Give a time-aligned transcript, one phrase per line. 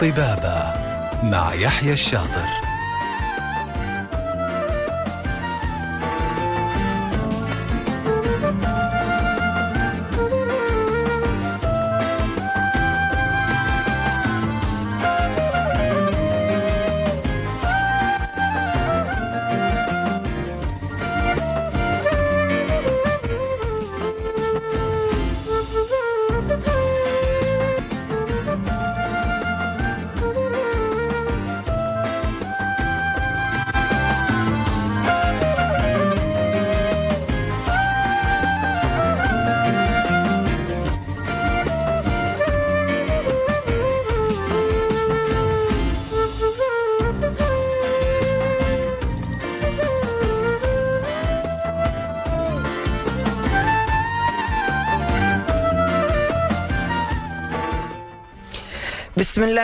[0.00, 0.72] طبابة
[1.22, 2.67] مع يحيى الشاطر.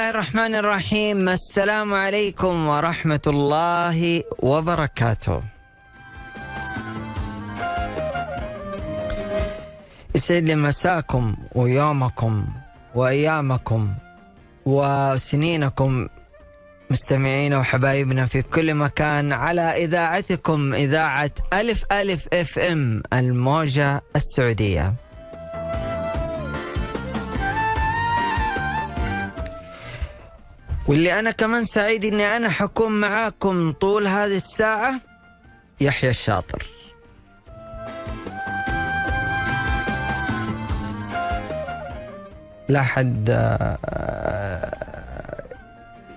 [0.04, 1.28] الله الرحمن الرحيم.
[1.28, 5.42] السلام عليكم ورحمة الله وبركاته.
[10.14, 12.46] يسعد لي مساكم ويومكم
[12.94, 13.94] وأيامكم
[14.66, 16.08] وسنينكم
[16.90, 24.94] مستمعينا وحبايبنا في كل مكان على إذاعتكم إذاعة ألف ألف إف إم الموجة السعودية.
[30.88, 35.00] واللي أنا كمان سعيد إني أنا حكون معاكم طول هذه الساعة
[35.80, 36.66] يحيى الشاطر.
[42.68, 43.78] لا حد آه،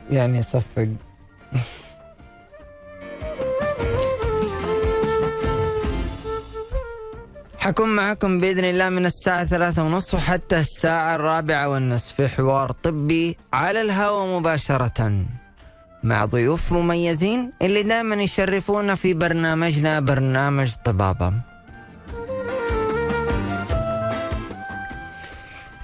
[0.10, 0.88] يعني يصفق.
[7.60, 12.14] حكون معكم بإذن الله من الساعة ثلاثة ونصف حتى الساعة الرابعة والنصف.
[12.16, 15.26] في حوار طبي على الهواء مباشرة
[16.04, 21.34] مع ضيوف مميزين اللي دائما يشرفونا في برنامجنا برنامج طبابة.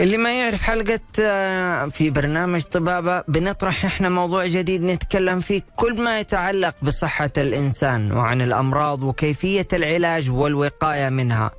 [0.02, 6.02] اللي ما يعرف حلقة آه، في برنامج طبابة بنطرح إحنا موضوع جديد نتكلم فيه كل
[6.02, 11.52] ما يتعلق بصحة الإنسان وعن الأمراض وكيفية العلاج والوقاية منها.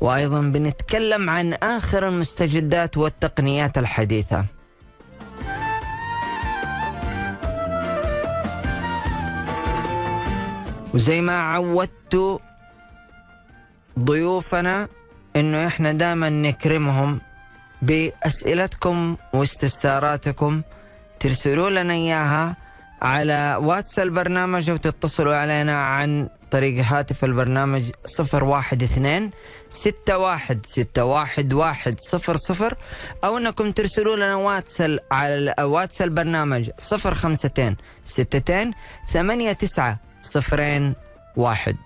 [0.00, 4.44] وأيضا بنتكلم عن آخر المستجدات والتقنيات الحديثة.
[10.94, 12.40] وزي ما عودت
[13.98, 14.88] ضيوفنا
[15.36, 17.20] إنه إحنا دائما نكرمهم
[17.82, 20.62] بأسئلتكم واستفساراتكم
[21.20, 22.56] ترسلوا لنا إياها
[23.02, 29.30] على واتس البرنامج أو تتصلوا علينا عن طريق هاتف البرنامج 012 61
[29.70, 31.94] 611
[32.38, 32.76] 00
[33.24, 37.76] أو أنكم ترسلوا لنا واتس على واتس البرنامج 052
[38.06, 38.72] 62
[39.12, 40.94] 89 صفرين
[41.36, 41.76] واحد.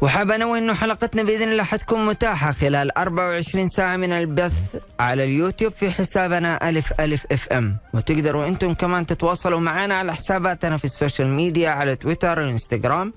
[0.00, 4.52] وحاب أنوه إنه حلقتنا بإذن الله حتكون متاحة خلال 24 ساعة من البث
[5.00, 7.76] على اليوتيوب في حسابنا ألف ألف أف أم.
[7.94, 13.12] وتقدروا أنتم كمان تتواصلوا معنا على حساباتنا في ال social media على تويتر وإنستغرام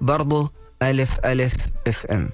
[0.00, 0.52] برضو
[0.82, 1.54] ألف ألف
[1.86, 2.30] أف أم.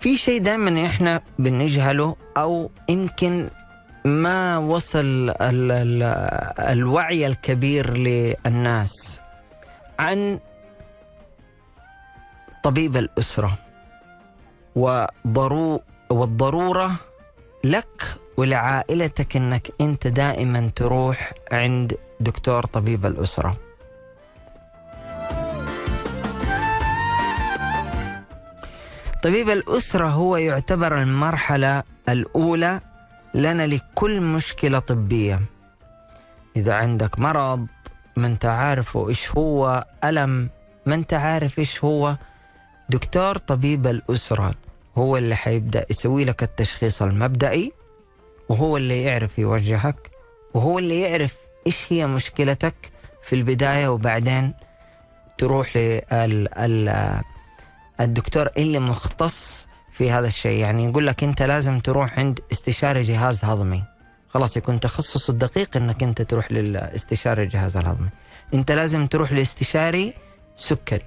[0.00, 3.48] في شيء دائما إحنا بنجهله أو يمكن
[4.04, 6.02] ما وصل ال ال
[6.58, 9.20] الوعي الكبير للناس
[9.98, 10.38] عن
[12.62, 13.58] طبيب الأسرة
[14.76, 16.90] وضرو والضرورة
[17.64, 18.02] لك
[18.36, 23.56] ولعائلتك إنك أنت دائما تروح عند دكتور طبيب الأسرة.
[29.22, 32.80] طبيب الأسرة هو يعتبر المرحلة الأولى
[33.34, 35.40] لنا لكل مشكلة طبية.
[36.56, 37.66] إذا عندك مرض
[38.16, 40.50] ما أنت عارفه إيش هو ألم
[40.86, 42.16] ما أنت عارف إيش هو
[42.88, 44.54] دكتور طبيب الأسرة
[44.98, 47.72] هو اللي حيبدأ يسوي لك التشخيص المبدئي
[48.48, 50.10] وهو اللي يعرف يوجهك
[50.54, 51.34] وهو اللي يعرف
[51.66, 52.74] إيش هي مشكلتك
[53.22, 54.54] في البداية وبعدين
[55.38, 55.76] تروح
[58.00, 60.60] للدكتور اللي مختص في هذا الشيء.
[60.60, 63.84] يعني يقول لك أنت لازم تروح عند استشاري جهاز هضمي.
[64.28, 68.08] خلاص يكون تخصص الدقيق إنك أنت تروح للاستشاري الجهاز الهضمي.
[68.54, 70.14] أنت لازم تروح لاستشاري
[70.56, 71.04] سكري.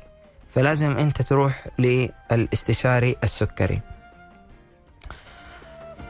[0.56, 3.82] فلازم أنت تروح للاستشاري السكري.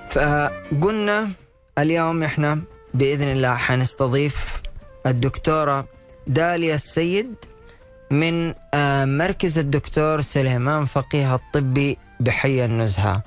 [0.10, 1.30] فقلنا
[1.78, 2.62] اليوم إحنا
[2.94, 4.62] بإذن الله حنستضيف
[5.06, 5.88] الدكتورة
[6.28, 7.36] داليا السيد
[8.12, 13.22] من آه، مركز الدكتور سليمان فقيه الطبي بحي النزهة.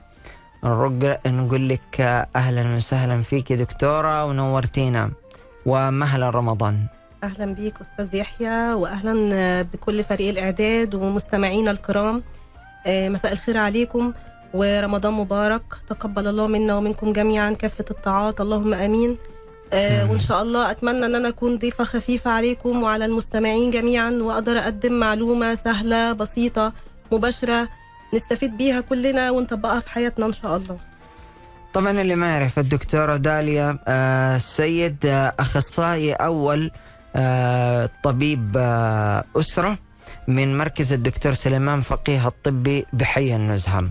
[1.26, 2.00] نقول لك
[2.36, 5.10] أهلا وسهلا فيك دكتورة ونورتينا.
[5.66, 6.86] ومهلا رمضان.
[7.24, 12.22] أهلا بيك أستاذ يحيى واهلا بكل فريق الإعداد ومستمعينا الكرام.
[12.86, 14.12] آه، مساء الخير عليكم
[14.54, 15.62] ورمضان مبارك.
[15.88, 19.16] تقبل الله منا ومنكم جميعا كافة الطاعات اللهم آمين.
[19.72, 20.10] آه،.
[20.10, 24.92] وإن شاء الله أتمنى أن أنا أكون ضيفة خفيفة عليكم وعلى المستمعين جميعا وأقدر أقدم
[24.92, 26.72] معلومة سهلة بسيطة
[27.12, 27.68] مباشرة.
[28.14, 30.78] نستفيد بيها كلنا ونطبقها في حياتنا إن شاء الله.
[31.72, 36.70] طبعا اللي ما يعرف الدكتورة داليا آه، السيد آه، أخصائي أول
[37.16, 39.78] آه، طبيب آه، أسرة
[40.28, 43.88] من مركز الدكتور سليمان فقيه الطبي بحي النزهة.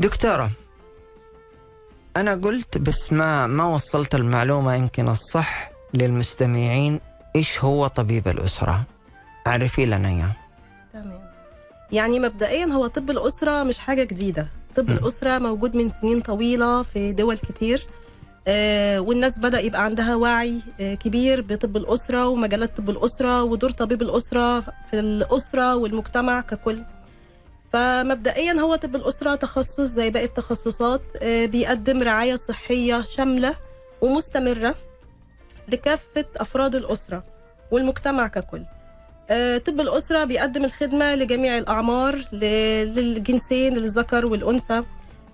[0.00, 0.50] دكتورة
[2.16, 7.00] أنا قلت بس ما ما وصلت المعلومة يمكن الصح للمستمعين
[7.36, 8.84] إيش هو طبيب الأسرة.
[9.46, 10.32] عرفي لنا إياه.
[10.92, 11.27] تمام.
[11.92, 14.48] يعني مبدئيا هو طب الأسرة مش حاجة جديدة.
[14.76, 14.92] طب م.
[14.92, 17.86] الأسرة موجود من سنين طويلة في دول كتير.
[18.48, 24.02] آه والناس بدأ يبقى عندها وعي آه كبير بطب الأسرة ومجالات طب الأسرة ودور طبيب
[24.02, 24.70] الأسرة في
[25.00, 26.82] الأسرة والمجتمع ككل.
[27.72, 33.54] فمبدئيا هو طب الأسرة تخصص زي باقي التخصصات آه بيقدم رعاية صحية شاملة
[34.00, 34.74] ومستمرة
[35.68, 37.24] لكافة أفراد الأسرة
[37.70, 38.62] والمجتمع ككل.
[39.66, 44.82] طب الأسرة بيقدم الخدمة لجميع الأعمار للجنسين للذكر والأنثى.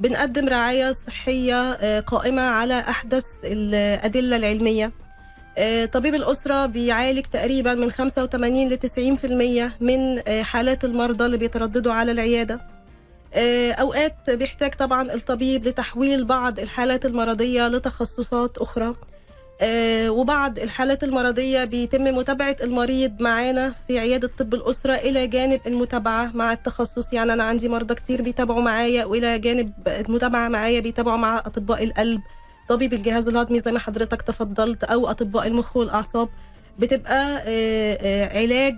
[0.01, 4.93] بنقدم رعاية صحية آه، قائمة على أحدث الأدلة العلمية.
[5.59, 11.93] آه، طبيب الأسرة بيعالج تقريبا من 85 ل 90% من آه، حالات المرضى اللي بيترددوا
[11.93, 12.61] على العيادة.
[13.35, 18.95] آه، أوقات بيحتاج طبعا الطبيب لتحويل بعض الحالات المرضية لتخصصات أخرى.
[19.61, 26.31] آه، وبعض الحالات المرضية بيتم متابعة المريض معانا في عيادة طب الأسرة إلى جانب المتابعة
[26.35, 27.13] مع التخصص.
[27.13, 32.21] يعني أنا عندي مرضى كتير بيتابعوا معايا وإلى جانب المتابعة معايا بيتابعوا مع أطباء القلب.
[32.69, 36.29] طبيب الجهاز الهضمي زي ما حضرتك تفضلت أو أطباء المخ والأعصاب.
[36.79, 38.77] بتبقى آه، آه، علاج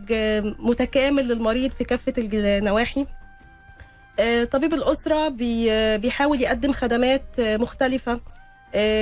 [0.58, 3.06] متكامل للمريض في كافة النواحي.
[4.50, 8.20] طبيب الأسرة بي- بيحاول يقدم خدمات مختلفة.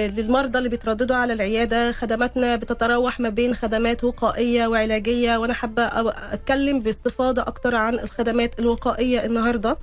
[0.09, 1.93] للمرضى اللي بيترددوا على العيادة.
[1.93, 8.59] خدماتنا بتتراوح ما بين خدمات وقائية وعلاجية وأنا حابة أو- أتكلم باستفاضة أكتر عن الخدمات
[8.59, 9.77] الوقائية النهاردة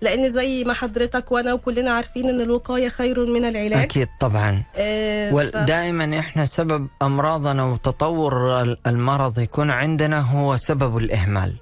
[0.00, 3.72] لأن زي ما حضرتك وأنا وكلنا عارفين إن الوقاية خير من العلاج.
[3.82, 4.62] أكيد طبعا.
[4.76, 11.52] آه، ف- ودائما إحنا سبب أمراضنا وتطور ال- المرض يكون عندنا هو سبب الإهمال.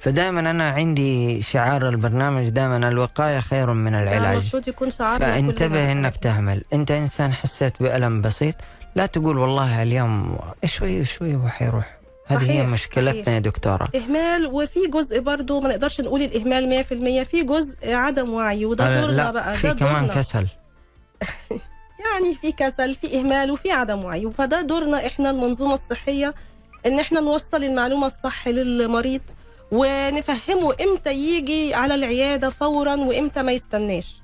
[0.00, 4.32] فدائما أنا عندي شعار البرنامج دائما الوقاية خير من العلاج.
[4.36, 5.92] المفروض يكون شعارنا فانتبه.
[5.92, 6.62] إنك تهمل.
[6.72, 8.54] أنت إنسان حسيت بألم بسيط
[8.96, 11.96] لا تقول والله اليوم شوي شوي هو حيروح.
[12.26, 13.28] هذه هي مشكلتنا صحيح.
[13.28, 13.88] يا دكتورة.
[13.96, 16.84] إهمال وفي جزء برضو ما نقدرش نقول الإهمال
[17.24, 20.08] 100% في جزء عدم وعي وده دورنا لا بقى في كمان.
[20.08, 20.46] كسل.
[22.04, 24.30] يعني في كسل في إهمال وفي عدم وعي.
[24.38, 26.34] فده دورنا إحنا المنظومة الصحية
[26.86, 29.20] إن إحنا نوصل المعلومة الصح للمريض.
[29.72, 34.16] ونفهمه إمتى يجي على العيادة فورا وإمتى ما يستناش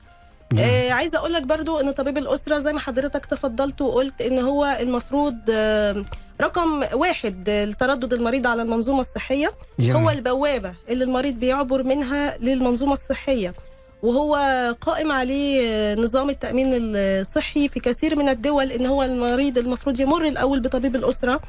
[0.52, 0.64] جميل.
[0.64, 4.76] آه عايزة أقول لك برضو إن طبيب الأسرة زي ما حضرتك تفضلت وقلت إن هو
[4.80, 6.04] المفروض آه
[6.40, 9.96] رقم واحد آه، لتردد المريض على المنظومة الصحية جميل.
[9.96, 13.54] هو البوابة اللي المريض بيعبر منها للمنظومة الصحية
[14.02, 14.34] وهو
[14.80, 20.60] قائم عليه نظام التأمين الصحي في كثير من الدول إن هو المريض المفروض يمر الأول
[20.60, 21.40] بطبيب الأسرة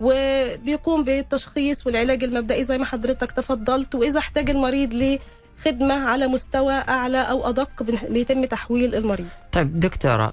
[0.00, 7.18] وبيقوم بالتشخيص والعلاج المبدئي زي ما حضرتك تفضلت وإذا احتاج المريض لخدمة على مستوى أعلى
[7.30, 10.32] أو أدق بيتم تحويل المريض طيب دكتورة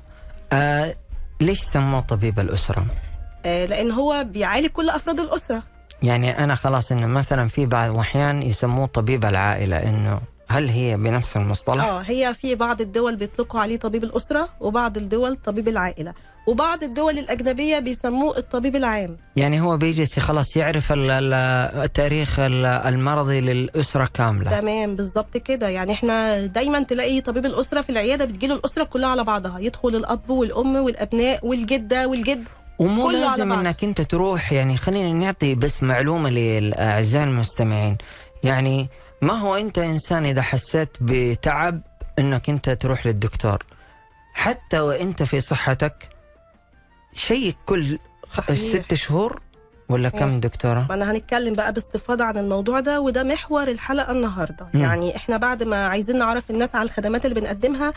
[0.53, 0.95] آه
[1.41, 2.85] ليش سموه طبيب الأسرة؟
[3.45, 5.63] آه، لأن هو بيعالج كل أفراد الأسرة
[6.03, 11.37] يعني أنا خلاص إنه مثلا في بعض الأحيان يسموه طبيب العائلة إنه هل هي بنفس
[11.37, 16.13] المصطلح؟ آه هي في بعض الدول بيطلقوا عليه طبيب الأسرة وبعض الدول طبيب العائلة
[16.47, 19.17] وبعض الدول الأجنبية بيسموه الطبيب العام.
[19.35, 21.33] يعني هو بيجلس خلاص يعرف ال- ال-
[21.83, 24.59] التاريخ ال- المرضي للأسرة كاملة.
[24.59, 25.69] تمام بالظبط كده.
[25.69, 29.59] يعني إحنا دايما تلاقي طبيب الأسرة في العيادة بتجيله الأسرة كلها على بعضها.
[29.59, 32.43] يدخل الأب والأم والأبناء والجدة والجد
[32.79, 33.51] ومو لازم.
[33.51, 37.97] إنك أنت تروح يعني خلينا نعطي بس معلومة للأعزاء المستمعين.
[38.43, 38.87] يعني
[39.21, 41.81] ما هو أنت إنسان إذا حسيت بتعب
[42.19, 43.63] إنك أنت تروح للدكتور؟
[44.33, 46.09] حتى وإنت في صحتك
[47.27, 47.99] شيك كل
[48.37, 48.55] صحيح.
[48.55, 49.41] ست شهور
[49.89, 50.35] ولا كم صحيح.
[50.35, 54.81] دكتورة؟ ما أنا هنتكلم بقى باستفاضة عن الموضوع ده وده محور الحلقة النهاردة مم.
[54.81, 57.93] يعني إحنا بعد ما عايزين نعرف الناس على الخدمات اللي بنقدمها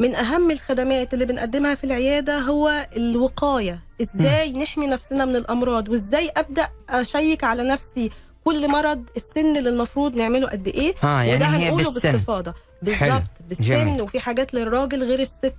[0.00, 6.30] من أهم الخدمات اللي بنقدمها في العيادة هو الوقاية إزاي نحمي نفسنا من الأمراض وإزاي
[6.36, 8.10] أبدأ أشيك على نفسي
[8.44, 12.54] كل مرض السن اللي المفروض نعمله قد إيه آه يعني وده هنقوله بالسن باستفاضة.
[12.82, 14.02] بالظبط بالسن جميل.
[14.02, 15.54] وفي حاجات للراجل غير الست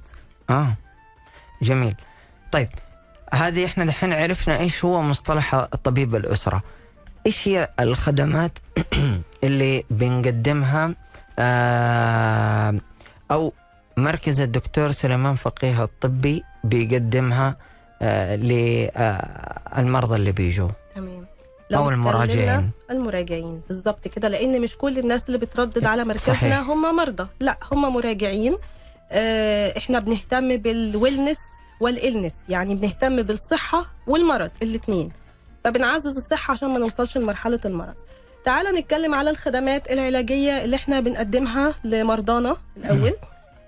[0.50, 0.68] آه
[1.62, 1.96] جميل
[2.52, 2.68] طيب
[3.34, 6.62] هذه إحنا دحين عرفنا إيش هو مصطلح طبيب الأسرة.
[7.26, 8.60] إيش هي الخدمات
[9.44, 10.96] اللي بنقدمها
[11.40, 12.76] آه
[13.32, 13.54] أو
[13.98, 17.58] مركز الدكتور سليمان فقيه الطبي بيقدمها
[18.02, 20.70] آه للمرضى اللي بيجوا.
[20.96, 21.26] تمام.
[21.72, 22.72] اتكلمنا- المراجعين.
[22.92, 23.62] المراجعين.
[23.70, 26.60] بالظبط كده لأن مش كل الناس اللي بتردد على مركزنا صحيح.
[26.60, 27.28] هم مرضى.
[27.40, 28.58] لا هم مراجعين.
[29.12, 31.40] آه إحنا بنهتم بالويلنس
[31.80, 35.12] والإلنس يعني بنهتم بالصحة والمرض الاثنين
[35.64, 37.94] فبنعزز الصحة عشان ما نوصلش لمرحلة المرض.
[38.46, 43.14] تعال نتكلم على الخدمات العلاجية اللي إحنا بنقدمها لمرضانا الأول.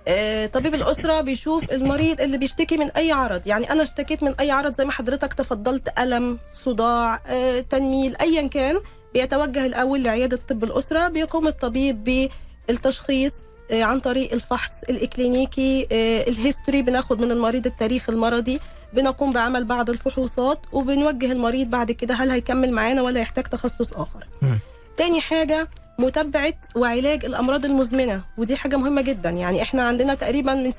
[0.07, 3.47] آه، طبيب الأسرة بيشوف المريض اللي بيشتكي من أي عرض.
[3.47, 8.47] يعني أنا اشتكيت من أي عرض زي ما حضرتك تفضلت ألم صداع آه، تنميل أيا
[8.47, 8.79] كان.
[9.13, 12.29] بيتوجه الأول لعيادة طب الأسرة بيقوم الطبيب
[12.67, 13.33] بالتشخيص
[13.71, 18.59] عن طريق الفحص الإكلينيكي آه، الهيستوري بناخد من المريض التاريخ المرضي
[18.93, 24.27] بنقوم بعمل بعض الفحوصات وبنوجه المريض بعد كده هل هيكمل معانا ولا يحتاج تخصص آخر
[24.41, 24.59] مم.
[24.97, 25.67] تاني حاجة
[25.99, 30.75] متابعة وعلاج الأمراض المزمنة ودي حاجة مهمة جدا يعني إحنا عندنا تقريبا من 60%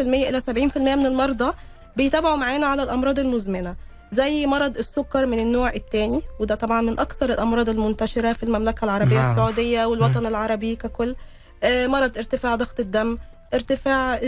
[0.00, 1.52] إلى 70% من المرضى
[1.96, 3.74] بيتابعوا معانا على الأمراض المزمنة
[4.12, 9.16] زي مرض السكر من النوع الثاني وده طبعا من أكثر الأمراض المنتشرة في المملكة العربية
[9.16, 9.30] معروف.
[9.30, 11.16] السعودية والوطن العربي ككل آه،
[11.64, 13.18] مرض ارتفاع ضغط الدم
[13.54, 14.20] ارتفاع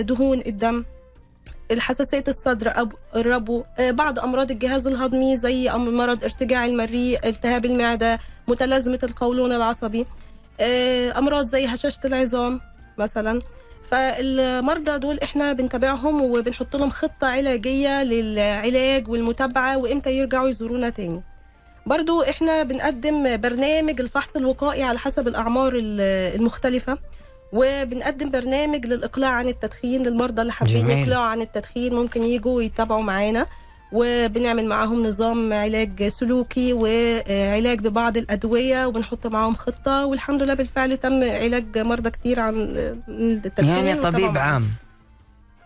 [0.00, 0.84] دهون الدم
[1.70, 8.18] الحساسية الصدر أو الربو آه، بعض أمراض الجهاز الهضمي زي مرض ارتجاع المريء التهاب المعدة
[8.48, 10.06] متلازمة القولون العصبي
[10.60, 12.60] آه، أمراض زي هشاشة العظام
[12.98, 13.42] مثلا.
[13.90, 21.22] فالمرضى دول إحنا بنتابعهم وبنحط لهم خطة علاجية للعلاج والمتابعة وإمتى يرجعوا يزورونا تاني.
[21.86, 26.00] برضو إحنا بنقدم برنامج الفحص الوقائي على حسب الأعمار ال-
[26.40, 26.98] المختلفة
[27.52, 30.88] وبنقدم برنامج للإقلاع عن التدخين للمرضى اللي حابين.
[30.90, 33.46] يقلعوا عن التدخين ممكن يجوا يتابعوا معانا
[33.92, 41.24] وبنعمل معاهم نظام علاج سلوكي وعلاج ببعض الأدوية وبنحط معاهم خطة والحمد لله بالفعل تم
[41.24, 42.54] علاج مرضى كتير عن
[43.08, 44.38] التدخين يعني طبيب.
[44.38, 44.64] عام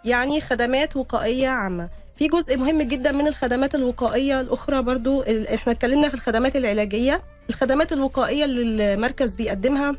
[0.04, 1.88] يعني خدمات وقائية عامة
[2.20, 5.22] في جزء مهم جدا من الخدمات الوقائية الأخرى برضو
[5.54, 7.22] إحنا اتكلمنا في الخدمات العلاجية.
[7.50, 9.96] الخدمات الوقائية اللي المركز بيقدمها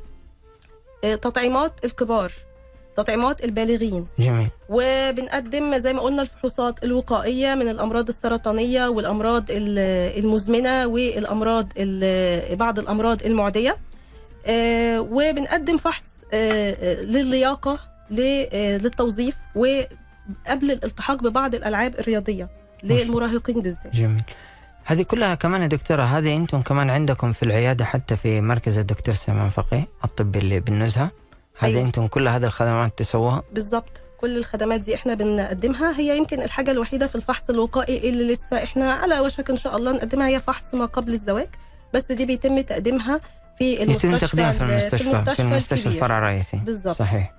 [1.04, 2.32] آه، تطعيمات الكبار
[2.98, 4.08] تطعيمات البالغين.
[4.20, 4.48] جميل.
[4.70, 12.80] وبنقدم زي ما قلنا الفحوصات الوقائية من الأمراض السرطانية والأمراض ال- المزمنة والأمراض ال- بعض
[12.80, 13.78] الأمراض المعدية.
[14.46, 17.80] آه، وبنقدم فحص آه، للياقة
[18.12, 19.36] ل- آه، للتوظيف
[20.48, 22.50] وقبل الالتحاق ببعض الألعاب الرياضية
[22.84, 23.96] للمراهقين بالذات.
[23.96, 24.24] جميل.
[24.86, 29.16] هذه كلها كمان يا دكتورة هذه أنتم كمان عندكم في العيادة حتى في مركز الدكتور
[29.16, 31.12] سليمان فقيه الطبي اللي بالنزهة.
[31.60, 31.82] هذه أيوة.
[31.82, 36.00] أنتم كل هذه الخدمات تسووها؟ بالظبط كل الخدمات دي إحنا بنقدمها.
[36.00, 39.92] هي يمكن الحاجة الوحيدة في الفحص الوقائي اللي لسه إحنا على وشك إن شاء الله
[39.92, 41.48] نقدمها هي فحص ما قبل الزواج.
[41.94, 43.20] بس دي بيتم تقديمها
[43.58, 45.94] في المستشفى يتم تقديمها في ال- المستشفى في المستشفى الكبير.
[45.94, 46.58] الفرع الرئيسي.
[46.58, 47.34] بالظبط صحيح.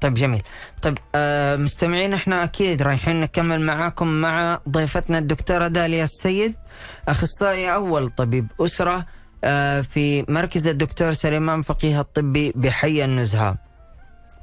[0.00, 0.42] طيب جميل.
[0.82, 6.54] طيب آه مستمعين إحنا أكيد رايحين نكمل معاكم مع ضيفتنا الدكتورة داليا السيد
[7.08, 9.06] أخصائي أول طبيب أسرة
[9.44, 13.56] آه في مركز الدكتور سليمان فقيه الطبي بحي النزهة.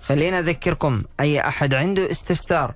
[0.02, 2.74] خلينا أذكركم أي أحد عنده استفسار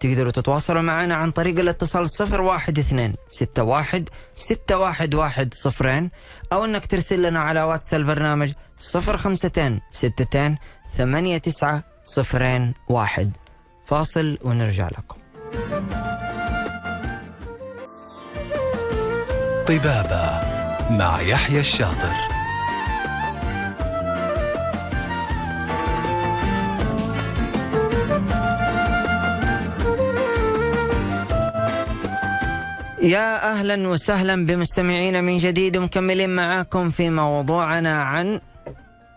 [0.00, 6.10] تقدروا تتواصلوا معنا عن طريق الاتصال صفر واحد اثنين ستة واحد ستة واحد واحد صفرين
[6.52, 10.58] أو أنك ترسل لنا على واتس البرنامج صفر خمستين ستتين
[10.96, 13.30] ثمانية تسعة صفرين واحد.
[13.84, 15.18] فاصل ونرجع لكم.
[19.66, 20.40] طبابة
[20.90, 22.16] مع يحيى الشاطر.
[33.02, 38.40] يا أهلا وسهلا بمستمعينا من جديد ومكملين معاكم في موضوعنا عن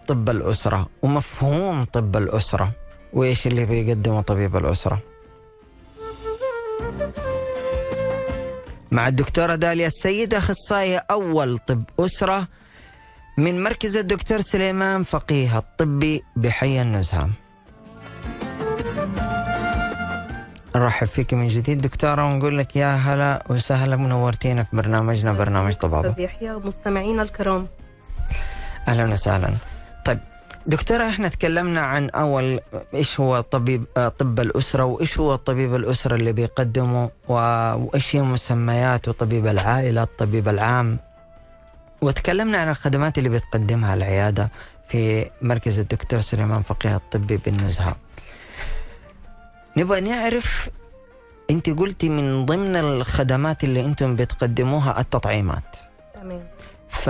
[0.08, 2.81] طب الأسرة ومفهوم طب الأسرة.
[3.14, 5.00] وإيش اللي بيقدمه طبيب الأسرة؟
[8.92, 12.48] مع الدكتورة داليا السيد أخصائية أول طب أسرة
[13.38, 17.30] من مركز الدكتور سليمان فقيه الطبي بحي النزهة.
[20.76, 26.16] نرحب فيك من جديد دكتورة ونقول لك يا هلا وسهلا منورتينا في برنامجنا برنامج طبابة.
[26.18, 27.68] يحيى ومستمعينا الكرام.
[28.88, 29.54] أهلا وسهلا.
[30.68, 32.60] دكتورة إحنا تكلمنا عن أول
[32.94, 39.12] إيش هو طبيب آه، طب الأسرة وإيش هو طبيب الأسرة اللي بيقدمه وإيش هي مسمياته
[39.12, 41.00] طبيب العائلة الطبيب العام.
[42.02, 44.50] وتكلمنا عن الخدمات اللي بتقدمها العيادة
[44.88, 47.96] في مركز الدكتور سليمان فقيه الطبي بالنزهة.
[49.78, 50.70] نبغى نعرف
[51.50, 55.76] أنت قلتي من ضمن الخدمات اللي أنتم بتقدموها التطعيمات.
[56.14, 56.44] تمام.
[56.90, 57.10] ف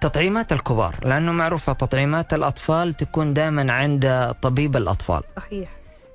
[0.00, 5.22] تطعيمات الكبار لأنه معروفه تطعيمات الأطفال تكون دائما عند طبيب الأطفال.
[5.36, 5.68] صحيح.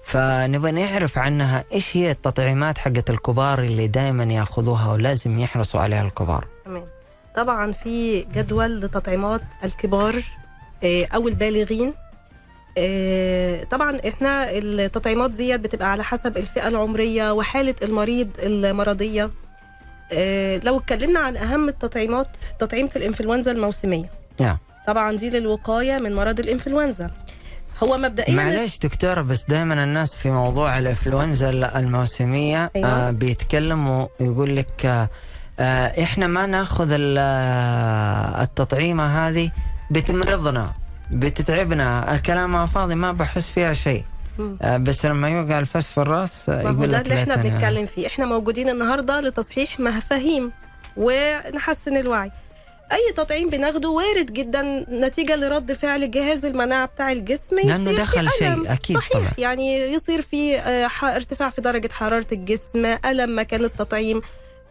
[0.05, 6.47] فنبغى نعرف عنها إيش هي التطعيمات حقت الكبار اللي دائما يأخذوها ولازم يحرصوا عليها الكبار.
[6.65, 6.85] تمام.
[7.35, 10.23] طبعا في جدول لتطعيمات الكبار
[10.83, 11.93] آه، أو البالغين.
[12.77, 19.31] آه، طبعا إحنا التطعيمات ديت بتبقى على حسب الفئة العمرية وحالة المريض المرضية.
[20.63, 22.27] لو اتكلمنا عن أهم التطعيمات
[22.59, 24.09] تطعيمه الإنفلونزا الموسمية.
[24.87, 27.11] طبعا دي للوقاية من مرض الإنفلونزا
[27.83, 32.89] هو مبدئيا معلش دكتورة بس دائما الناس في موضوع الإنفلونزا الموسمية أيوة.
[32.89, 35.09] آه بيتكلموا يقول لك آه
[35.59, 39.51] آه إحنا ما نأخذ آه، التطعيمة هذه
[39.91, 40.73] بتمرضنا
[41.11, 43.99] بتتعبنا كلامها فاضي ما بحس فيها شيء.
[44.03, 44.14] آه
[44.77, 48.07] بس لما يوقع الفس في الرأس آه، يقول ده لك اللي إحنا بنتكلم فيه.
[48.07, 50.51] إحنا موجودين النهارده لتصحيح مفاهيم
[50.97, 52.31] ونحسن الوعي.
[52.91, 58.29] أي تطعيم بناخده وارد جدا نتيجة لرد فعل جهاز المناعة بتاع الجسم لأنه يصير دخل
[58.29, 58.63] في ألم.
[58.65, 59.13] شيء أكيد صحيح.
[59.13, 59.29] طبعا.
[59.37, 64.21] يعني يصير في آه، ارتفاع في درجة حرارة الجسم ألم مكان التطعيم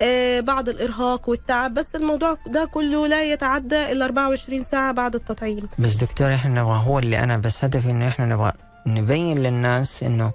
[0.02, 1.74] آه، بعض الإرهاق والتعب.
[1.74, 5.68] بس الموضوع ده كله لا يتعدى ال 24 ساعة بعد التطعيم.
[5.78, 8.52] بس دكتور إحنا نبغى هو اللي أنا بس هدفي إنه إحنا نبغى
[8.86, 10.32] نبين للناس إنه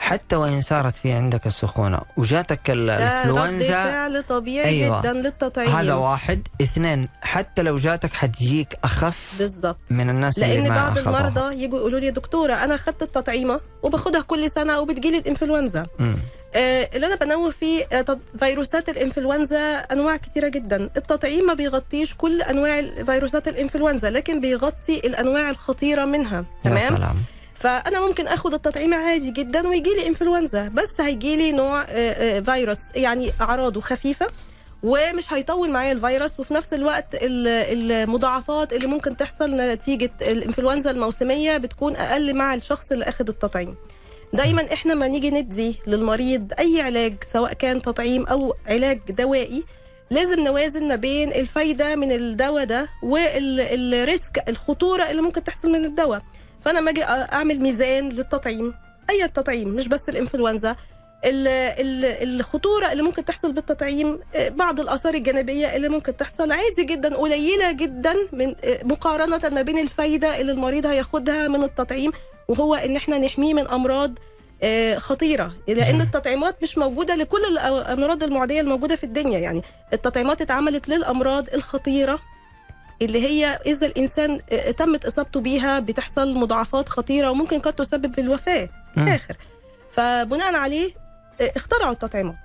[0.00, 5.00] حتى وإن صارت في عندك السخونة وجاتك الإنفلونزا فعل طبيعي أيوة.
[5.00, 5.68] جدا للتطعيم.
[5.70, 6.48] هذا واحد.
[6.62, 11.78] اثنين حتى لو جاتك حتجيك أخف بالظبط من الناس اللي لأن ما بعض المرضى يجوا
[11.78, 15.86] يقولوا لي يا دكتورة أنا خدت التطعيمة وباخدها كل سنة وبتجيلي الإنفلونزا.
[15.98, 16.16] مم.
[16.54, 20.90] آه اللي أنا بنوه فيه آه فيروسات الإنفلونزا أنواع كتيرة جدا.
[20.96, 26.36] التطعيم ما بيغطيش كل أنواع فيروسات الإنفلونزا لكن بيغطي الأنواع الخطيرة منها.
[26.64, 27.16] يا تمام؟ سلام.
[27.60, 32.40] فأنا ممكن آخد التطعيم عادي جدا ويجي لي إنفلونزا بس هيجي لي نوع آه، آه،
[32.40, 34.26] فيروس يعني أعراضه خفيفة
[34.82, 41.56] ومش هيطول معايا الفيروس وفي نفس الوقت ال- المضاعفات اللي ممكن تحصل نتيجة الإنفلونزا الموسمية
[41.56, 43.74] بتكون أقل مع الشخص اللي أخد التطعيم.
[44.32, 49.64] دايما إحنا ما نيجي ندي للمريض أي علاج سواء كان تطعيم أو علاج دوائي
[50.10, 56.22] لازم نوازن ما بين الفايدة من الدواء ده والريسك الخطورة اللي ممكن تحصل من الدواء.
[56.68, 58.74] فأنا لما أجي أعمل ميزان للتطعيم.
[59.10, 60.76] أي تطعيم مش بس الإنفلونزا.
[61.24, 66.84] ال- ال- الخطورة اللي ممكن تحصل بالتطعيم آه، بعض الآثار الجانبية اللي ممكن تحصل عادي
[66.84, 72.12] جدا قليلة جدا من آه، مقارنة ما بين الفايدة اللي المريض هياخدها من التطعيم
[72.48, 74.12] وهو إن إحنا نحميه من أمراض
[74.62, 75.54] آه، خطيرة.
[75.68, 76.00] لأن مم.
[76.00, 79.38] التطعيمات مش موجودة لكل الأمراض المعدية الموجودة في الدنيا.
[79.38, 82.18] يعني التطعيمات اتعملت للأمراض الخطيرة.
[83.02, 84.40] اللي هي إذا الإنسان
[84.76, 89.02] تمت إصابته بيها بتحصل مضاعفات خطيرة وممكن قد تسبب في الوفاة في.
[89.02, 89.36] الآخر
[89.90, 90.90] فبناء عليه
[91.40, 92.36] اخترعوا التطعيمات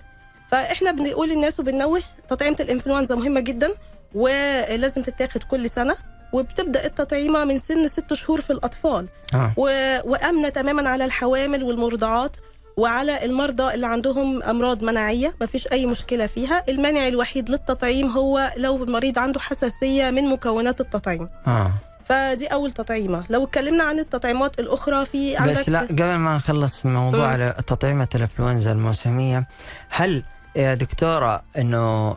[0.52, 3.72] فإحنا بنقول للناس وبننوه تطعيمة الإنفلونزا مهمة جدا
[4.16, 5.96] ولازم تتاخد كل سنة
[6.34, 9.54] وبتبدأ التطعيمة من سن ست شهور في الأطفال آه.
[9.58, 9.64] و...
[10.06, 12.38] وآمنة تماما على الحوامل والمرضعات
[12.78, 16.64] وعلى المرضى اللي عندهم أمراض مناعية ما فيش أي مشكلة فيها.
[16.70, 21.30] المانع الوحيد للتطعيم هو لو المريض عنده حساسية من مكونات التطعيم.
[21.48, 21.72] آه.
[22.06, 23.26] فدي أول تطعيمة.
[23.30, 27.28] لو اتكلمنا عن التطعيمات الأخرى في عندك بس لا قبل ما نخلص موضوع.
[27.28, 29.48] على تطعيمة الإنفلونزا الموسمية
[29.90, 30.24] هل
[30.56, 32.16] يا دكتورة إنه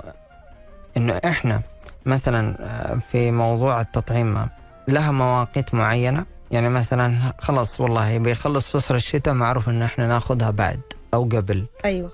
[0.96, 1.60] إنه إحنا
[2.06, 4.48] مثلا آه، في موضوع التطعيم
[4.88, 10.80] لها مواقيت معينة؟ يعني مثلا خلاص والله بيخلص فصل الشتاء معروف إن إحنا ناخذها بعد
[11.14, 11.66] أو قبل.
[11.84, 12.12] أيوه.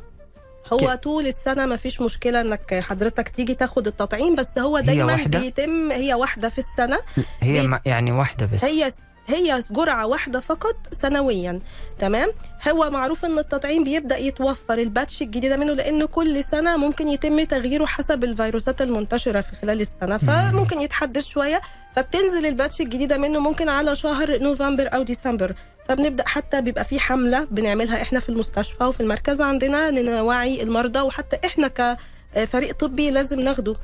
[0.73, 4.83] هو ك- طول السنة ما فيش مشكلة إنك حضرتك تيجي تاخد التطعيم بس هو هي
[4.83, 6.99] دايما واحدة؟ بيتم هي واحدة في السنة.
[7.41, 8.65] هي بي- ما- يعني واحدة بس.
[8.65, 8.93] هي
[9.27, 11.61] هي جرعة واحدة فقط سنويا
[11.99, 12.29] تمام؟
[12.71, 17.87] هو معروف إن التطعيم بيبدأ يتوفر الباتش الجديدة منه لأنه كل سنة ممكن يتم تغييره
[17.87, 21.61] حسب الفيروسات المنتشرة في خلال السنة فممكن يتحدث شوية.
[21.97, 25.55] فبتنزل الباتش الجديدة منه ممكن على شهر نوفمبر أو ديسمبر.
[25.89, 31.47] فبنبدأ حتى بيبقى في حملة بنعملها إحنا في المستشفى وفي المركز عندنا نوعي المرضى وحتى
[31.47, 31.97] إحنا
[32.35, 33.75] كفريق طبي لازم ناخده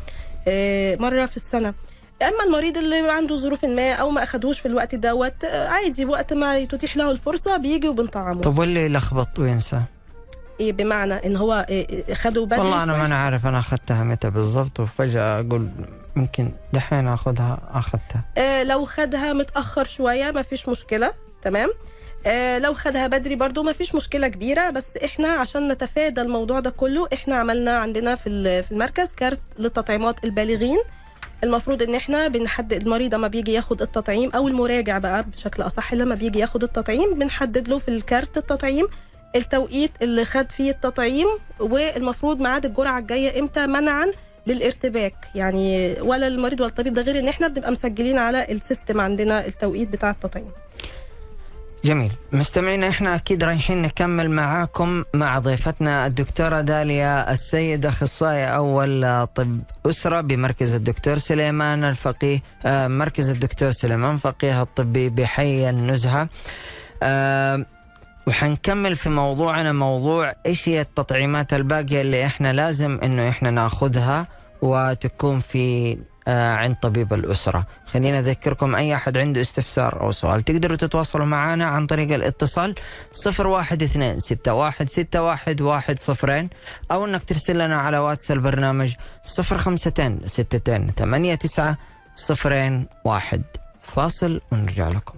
[0.48, 1.74] آه، مرة في السنة.
[2.22, 6.32] أما المريض اللي عنده ظروف ما أو ما أخدوش في الوقت دوت آه، عادي وقت
[6.32, 8.40] ما تتيح له الفرصة بيجي وبنطعمه.
[8.40, 9.82] طب واللي يلخبط وينسى؟
[10.60, 12.92] إيه بمعنى إن هو إيه خدوا بدري والله أنا.
[12.92, 15.68] ما أنا عارف أنا اخذتها متى بالضبط وفجأة أقول
[16.16, 21.70] يمكن دحين اخذها اخذتها آه لو خدها متأخر شوية ما فيش مشكلة تمام؟
[22.26, 26.70] آه لو خدها بدري برضو ما فيش مشكلة كبيرة بس إحنا عشان نتفادى الموضوع ده
[26.70, 30.78] كله إحنا عملنا عندنا في في المركز كارت للتطعيمات البالغين.
[31.44, 36.14] المفروض إن إحنا بنحدد المريض لما بيجي ياخد التطعيم أو المراجع بقى بشكل أصح لما
[36.14, 38.86] بيجي ياخد التطعيم بنحدد له في الكارت التطعيم
[39.36, 41.26] التوقيت اللي خد فيه التطعيم
[41.60, 44.06] والمفروض ميعاد الجرعة الجاية إمتى منعا
[44.46, 45.14] للارتباك.
[45.34, 49.88] يعني ولا المريض ولا الطبيب ده غير إن إحنا بنبقى مسجلين على السيستم عندنا التوقيت
[49.88, 50.50] بتاع التطعيم.
[51.84, 52.12] جميل.
[52.32, 60.20] مستمعينا إحنا أكيد رايحين نكمل معاكم مع ضيفتنا الدكتورة داليا السيد أخصائي أول طب أسرة
[60.20, 66.28] بمركز الدكتور سليمان الفقيه آه، مركز الدكتور سليمان فقيه الطبي بحي النزهة.
[67.02, 67.66] آه،
[68.26, 74.26] وحنكمل في موضوعنا موضوع إيش هي التطعيمات الباقية اللي إحنا لازم إنه إحنا ناخذها
[74.62, 77.66] وتكون في عند طبيب الأسرة.
[77.86, 82.74] خلينا أذكركم أي أحد عنده استفسار أو سؤال تقدروا تتواصلوا معنا عن طريق الاتصال
[83.26, 86.48] 012 61 61 واحد صفرين
[86.90, 88.94] أو أنك ترسل لنا على واتس البرنامج
[89.40, 91.76] 052 62 89
[92.14, 93.42] صفرين واحد.
[93.82, 95.14] فاصل ونرجع لكم.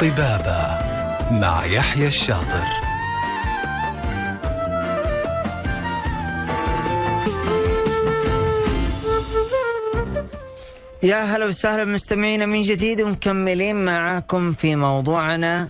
[0.00, 0.78] طبابة
[1.30, 2.91] مع يحيى الشاطر.
[11.02, 15.68] يا هلا وسهلا مستمعينا من جديد ومكملين معاكم في موضوعنا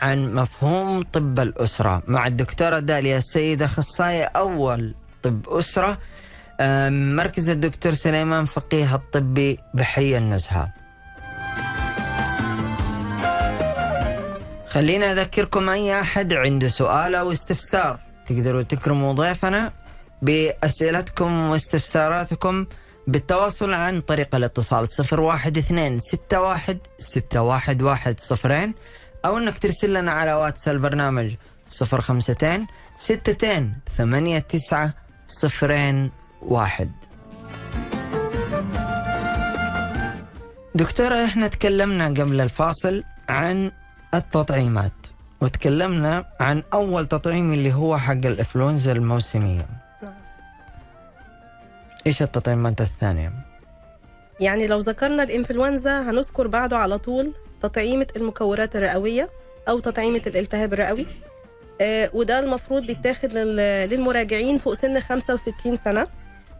[0.00, 5.98] عن مفهوم طب الأسرة مع الدكتورة داليا السيد أخصائي أول طب أسرة
[6.90, 10.72] مركز الدكتور سليمان فقيه الطبي بحي النزهة.
[14.68, 19.72] خلينا أذكركم أي أحد عنده سؤال أو استفسار تقدروا تكرموا ضيفنا
[20.22, 22.66] بأسئلتكم واستفساراتكم
[23.08, 26.00] بالتواصل عن طريق الاتصال 012 61
[26.98, 28.74] 611 صفرين
[29.24, 31.34] أو أنك ترسل لنا على واتس البرنامج
[31.82, 32.66] 052
[33.00, 34.92] 62 89
[35.26, 36.10] صفرين
[36.42, 36.90] واحد
[40.74, 43.72] دكتورة إحنا تكلمنا قبل الفاصل عن
[44.14, 44.92] التطعيمات
[45.40, 49.87] وتكلمنا عن أول تطعيم اللي هو حق الإنفلونزا الموسمية.
[52.08, 53.32] إيش التطعيمات الثانية؟
[54.40, 59.30] يعني لو ذكرنا الإنفلونزا هنذكر بعده على طول تطعيمة المكورات الرئوية
[59.68, 61.06] أو تطعيمة الالتهاب الرئوي.
[61.80, 66.06] آه وده المفروض بيتاخد لل- للمراجعين فوق سن 65 سنة.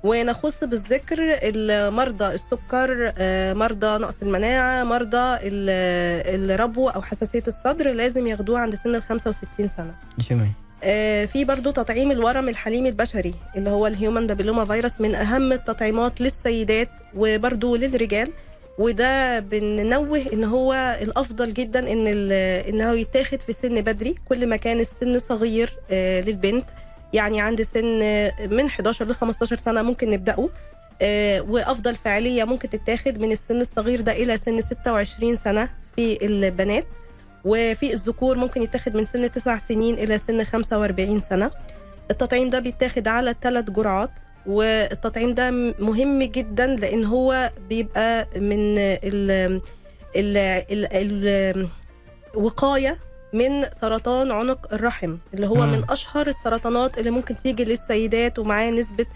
[0.05, 8.27] ونخص بالذكر المرضى السكر آه مرضى نقص المناعة مرضى ال- الربو أو حساسية الصدر لازم
[8.27, 9.95] ياخدوه عند سن ال 65 سنة.
[10.31, 10.53] جميل.
[10.85, 16.21] آه، في برضو تطعيم الورم الحليمي البشري اللي هو الهيومن بابيلوما فيروس من أهم التطعيمات
[16.21, 18.33] للسيدات وبرضو للرجال.
[18.79, 22.33] وده بننوه إن هو الأفضل جدا إن ال-
[22.69, 26.65] ان هو يتاخد في سن بدري كل ما كان السن صغير آه، للبنت.
[27.13, 27.99] يعني عند سن
[28.51, 30.49] من 11 ل 15 سنة ممكن نبدأه.
[31.03, 36.87] آه، وأفضل فعالية ممكن تتاخد من السن الصغير ده إلى سن 26 سنة في البنات.
[37.45, 41.51] وفي الذكور ممكن يتاخد من سن 9 سنين إلى سن 45 سنة
[42.11, 44.11] التطعيم ده بيتاخد على ثلاث جرعات
[44.47, 49.61] والتطعيم ده مهم جدا لأن هو بيبقى من ال
[50.17, 50.37] ال
[50.93, 51.69] ال
[52.35, 52.99] الوقاية
[53.33, 55.73] من سرطان عنق الرحم اللي هو مم.
[55.73, 59.07] من أشهر السرطانات اللي ممكن تيجي للسيدات ومعاه نسبة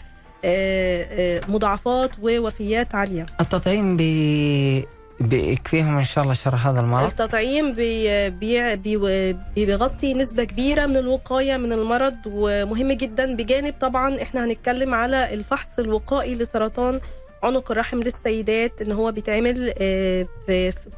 [0.45, 4.87] آه، آه، مضاعفات ووفيات عالية التطعيم بي...
[5.21, 7.07] بيكفيهم إن شاء الله شر هذا المرض.
[7.09, 14.23] التطعيم بي بي بي بيغطي نسبة كبيرة من الوقاية من المرض ومهم جدا بجانب طبعا
[14.23, 17.01] إحنا هنتكلم على الفحص الوقائي لسرطان
[17.43, 20.27] عنق الرحم للسيدات إن هو بيتعمل آه،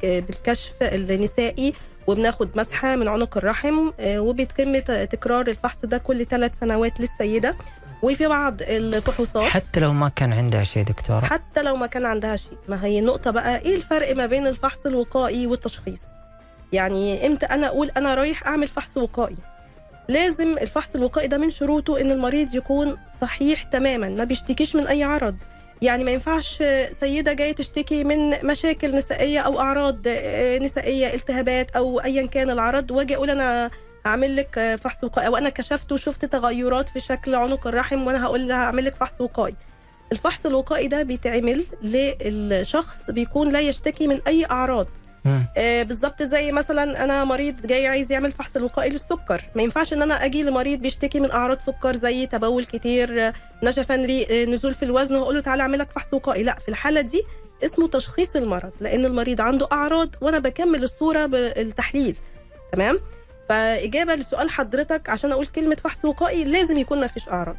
[0.03, 1.73] بالكشف النسائي
[2.07, 7.55] وبناخد مسحة من عنق الرحم آه، وبيتم تكرار الفحص ده كل ثلاث سنوات للسيدة.
[8.05, 9.43] وفي بعض الفحوصات.
[9.43, 11.25] حتى لو ما كان عندها شيء دكتورة.
[11.25, 12.57] حتى لو ما كان عندها شيء.
[12.67, 16.01] ما هي النقطة بقى إيه الفرق ما بين الفحص الوقائي والتشخيص؟
[16.73, 19.37] يعني إمتى أنا أقول أنا رايح أعمل فحص وقائي؟
[20.07, 25.03] لازم الفحص الوقائي ده من شروطه إن المريض يكون صحيح تماما ما بيشتكيش من أي
[25.03, 25.35] عرض.
[25.81, 26.63] يعني ما ينفعش
[26.99, 32.91] سيدة جاية تشتكي من مشاكل نسائية أو أعراض آه، نسائية التهابات أو أيا كان العرض
[32.91, 33.71] وأجي أقول أنا
[34.05, 38.47] هعمل لك فحص وقائي أو أنا كشفت وشفت تغيرات في شكل عنق الرحم وأنا هقول
[38.47, 39.55] لها هعمل لك فحص وقائي
[40.11, 44.87] الفحص الوقائي ده بيتعمل للشخص بيكون لا يشتكي من أي أعراض.
[45.57, 49.41] آه بالظبط زي مثلا أنا مريض جاي عايز يعمل فحص الوقائي للسكر.
[49.55, 54.31] ما ينفعش إن أنا أجي لمريض بيشتكي من أعراض سكر زي تبول كتير نشفان ريق
[54.31, 56.43] آه، نزول في الوزن واقول له تعالى أعمل لك فحص وقائي.
[56.43, 57.23] لا في الحالة دي
[57.63, 62.15] اسمه تشخيص المرض لأن المريض عنده أعراض وأنا بكمل الصورة بالتحليل.
[62.73, 62.99] تمام؟
[63.49, 67.55] فإجابة لسؤال حضرتك عشان أقول كلمة فحص وقائي لازم يكون ما فيش أعراض.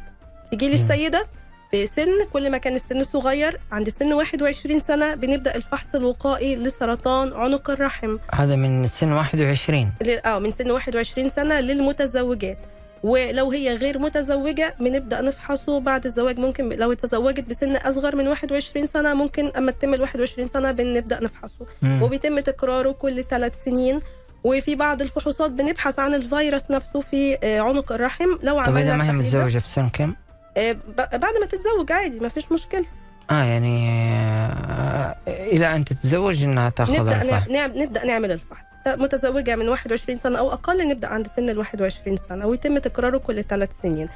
[0.51, 0.73] تجي لي.
[0.73, 1.27] السيدة
[1.71, 7.33] في سن كل ما كان السن صغير عند سن 21 سنة بنبدأ الفحص الوقائي لسرطان
[7.33, 8.17] عنق الرحم.
[8.33, 12.57] هذا من سن 21 ل- آه من سن 21 سنة للمتزوجات.
[13.03, 16.39] ولو هي غير متزوجة بنبدأ نفحصه بعد الزواج.
[16.39, 21.23] ممكن لو تزوجت بسن أصغر من 21 سنة ممكن أما تتم ال 21 سنة بنبدأ
[21.23, 21.65] نفحصه.
[21.81, 22.03] مم.
[22.03, 23.99] وبيتم تكراره كل ثلاث سنين.
[24.47, 28.29] وفي بعض الفحوصات بنبحث عن الفيروس نفسه في آه، عنق الرحم.
[28.43, 30.13] لو طب إذا ما هي متزوجة في سن كم؟
[30.57, 32.85] آه، بعد ما تتزوج عادي ما فيش مشكلة.
[33.31, 37.47] آه يعني آه إلى أن تتزوج إنها تأخذ نبدأ الفحص.
[37.47, 38.63] نع- نعم نبدأ نعمل الفحص.
[38.87, 43.43] متزوجة من 21 سنة أو أقل نبدأ عند سن ال 21 سنة ويتم تكراره كل
[43.43, 44.09] ثلاث سنين.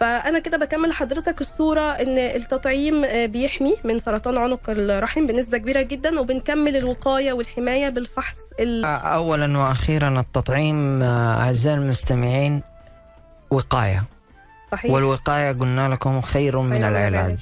[0.00, 5.82] فأنا كده بكمل لحضرتك الصورة إن التطعيم آه، بيحمي من سرطان عنق الرحم بنسبة كبيرة
[5.82, 12.62] جدا وبنكمل الوقاية والحماية بالفحص ال- آه، اولا وأخيرا التطعيم آه، أعزائي المستمعين
[13.50, 14.04] وقاية.
[14.72, 14.90] صحيح.
[14.92, 17.36] والوقاية قلنا لكم خير من العلاج.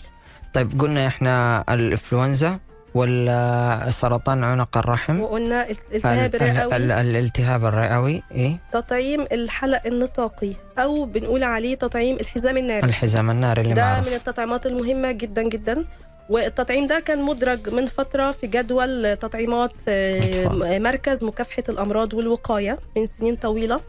[0.55, 2.59] طيب قلنا إحنا الإنفلونزا.
[2.95, 6.77] ولا سرطان عنق الرحم؟ وقلنا ال- الالتهاب ال- الرئوي.
[6.77, 12.87] ال- الالتهاب الرئوي إيه؟ تطعيم الحلق النطاقي أو بنقول عليه تطعيم الحزام الناري.
[12.87, 15.85] الحزام الناري اللي ده معروف من التطعيمات المهمة جدا جدا.
[16.31, 20.79] والتطعيم ده كان مدرج من فترة في جدول تطعيمات آه،.
[20.79, 23.81] مركز مكافحة الأمراض والوقاية من سنين طويلة.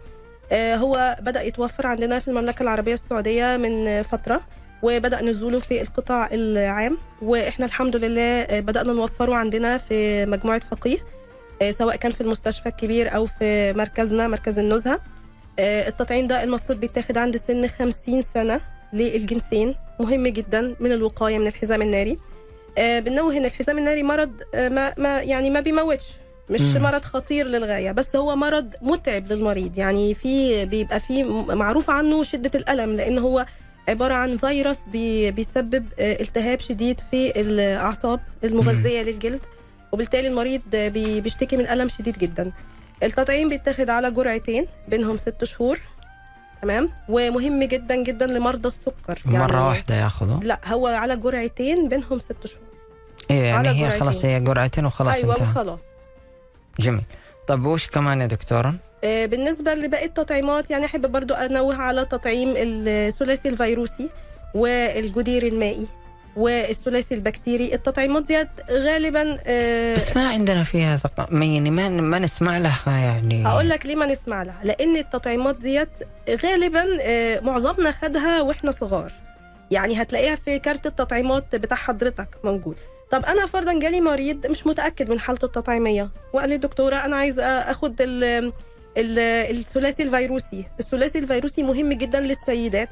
[0.51, 4.41] آه، هو بدأ يتوفر عندنا في المملكة العربية السعودية من فترة.
[4.85, 10.97] وبدأ نزوله في القطاع العام وإحنا الحمد لله آه، بدأنا نوفره عندنا في مجموعة فقيه
[11.61, 14.99] آه، سواء كان في المستشفى الكبير أو في مركزنا مركز النزهة.
[15.59, 18.61] آه، التطعيم ده المفروض بيتاخد عند سن 50 سنة
[18.93, 22.19] للجنسين مهم جدا من الوقاية من الحزام الناري.
[22.77, 26.05] بنوه إن الحزام الناري مرض ما, ما يعني ما بيموتش
[26.49, 26.83] مش مم.
[26.83, 29.77] مرض خطير للغاية بس هو مرض متعب للمريض.
[29.77, 33.45] يعني في بيبقى في معروف عنه شدة الألم لأن هو
[33.89, 39.41] عبارة عن فيروس بي بيسبب آه التهاب شديد في الأعصاب المغذية للجلد
[39.91, 42.51] وبالتالي المريض بي بيشتكي من ألم شديد جدا.
[43.03, 45.79] التطعيم بيتاخد على جرعتين بينهم ست شهور
[46.61, 49.21] تمام؟ ومهم جدا جدا لمرضى السكر.
[49.25, 52.63] مرة واحدة ياخذه لا هو على جرعتين بينهم ست شهور.
[53.31, 53.99] إيه يعني هي جرعتين.
[53.99, 55.49] خلاص هي جرعتين وخلاص أيوه انتهى.
[55.49, 55.79] وخلاص.
[56.79, 57.03] جميل.
[57.47, 62.53] طب وش كمان يا دكتورة؟ آه، بالنسبة لباقي التطعيمات يعني أحب برضو أنوه على تطعيم
[62.57, 64.09] الثلاثي الفيروسي
[64.55, 65.87] والجدير المائي
[66.35, 67.73] والثلاثي البكتيري.
[67.73, 70.99] التطعيمات ديت غالبا آه، بس ما عندنا فيها
[71.31, 73.47] يعني ما, ما نسمع لها يعني.
[73.47, 75.89] هقول لك ليه ما نسمع لها؟ لأن التطعيمات ديت
[76.43, 79.11] غالبا آه، معظمنا خدها وإحنا صغار.
[79.71, 82.75] يعني هتلاقيها في كارت التطعيمات بتاع حضرتك موجود.
[83.11, 87.39] طب أنا فرضا جالي مريض مش متأكد من حالته التطعيمية وقال لي دكتورة أنا عايز
[87.39, 87.95] أخد
[88.97, 90.65] الثلاثي الفيروسي.
[90.79, 92.89] الثلاثي الفيروسي مهم جدا للسيدات.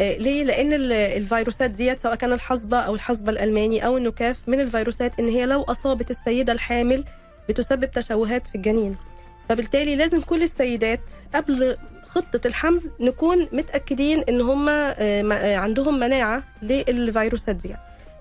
[0.00, 4.60] آه، ليه؟ لأن ال- الفيروسات ديت سواء كان الحصبة أو الحصبة الألماني أو النكاف من
[4.60, 7.04] الفيروسات إن هي لو أصابت السيدة الحامل
[7.48, 8.96] بتسبب تشوهات في الجنين.
[9.48, 11.00] فبالتالي لازم كل السيدات
[11.34, 11.76] قبل
[12.08, 14.68] خطة الحمل نكون متأكدين إن هم
[15.42, 17.74] عندهم مناعة للفيروسات دي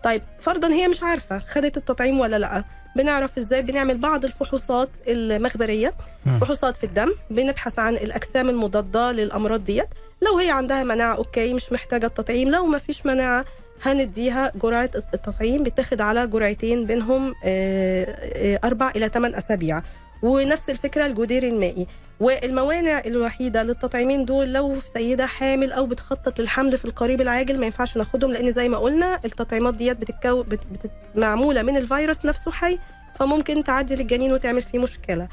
[0.04, 2.64] طيب فرضا هي مش عارفة خدت التطعيم ولا لأ.
[2.96, 5.94] بنعرف إزاي بنعمل بعض الفحوصات المخبرية.
[6.42, 9.88] فحوصات في الدم بنبحث عن الأجسام المضادة للأمراض ديت.
[10.22, 12.50] لو هي عندها مناعة أوكي مش محتاجة التطعيم.
[12.50, 13.46] لو ما فيش مناعة
[13.84, 19.82] هنديها جرعة التطعيم بتاخد على جرعتين بينهم آه، آه، أربع إلى ثمان أسابيع.
[20.24, 21.88] ونفس الفكرة الجدير المائي
[22.20, 27.98] والموانع الوحيدة للتطعيمين دول لو سيدة حامل أو بتخطط للحمل في القريب العاجل ما ينفعش
[27.98, 32.80] ناخدهم لأن زي ما قلنا التطعيمات ديت بتتكو بت بت معمولة من الفيروس نفسه حي
[33.20, 35.28] فممكن تعدي للجنين وتعمل فيه مشكلة.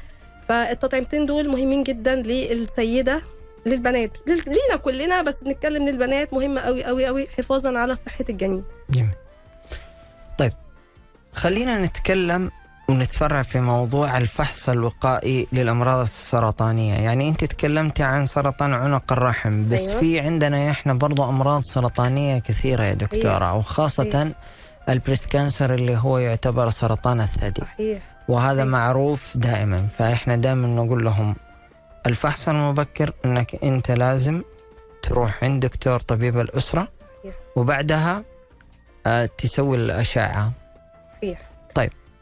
[0.49, 3.21] فالتطعيمتين دول مهمين جدا للسيدة
[3.65, 4.11] للبنات.
[4.27, 8.63] لل- لينا كلنا بس بنتكلم للبنات مهمه قوي قوي قوي حفاظا على صحة الجنين.
[8.89, 9.09] جميل.
[10.37, 10.53] طيب
[11.33, 12.51] خلينا نتكلم
[12.91, 16.93] ونتفرع في موضوع الفحص الوقائي للأمراض السرطانية.
[16.95, 19.99] يعني أنت تكلمتي عن سرطان عنق الرحم بس أيوة.
[19.99, 24.31] في عندنا إحنا برضو أمراض سرطانية كثيرة يا دكتورة وخاصة
[24.89, 27.61] البريست كانسر اللي هو يعتبر سرطان الثدي.
[27.61, 28.01] صحيح.
[28.27, 28.71] وهذا أيوة.
[28.71, 31.35] معروف دائما فإحنا دائما نقول لهم
[32.05, 34.41] الفحص المبكر أنك أنت لازم
[35.03, 36.87] تروح عند دكتور طبيب الأسرة
[37.23, 37.35] صحيح.
[37.55, 38.23] وبعدها
[39.05, 40.51] آه، تسوي الأشعة.
[41.17, 41.50] صحيح.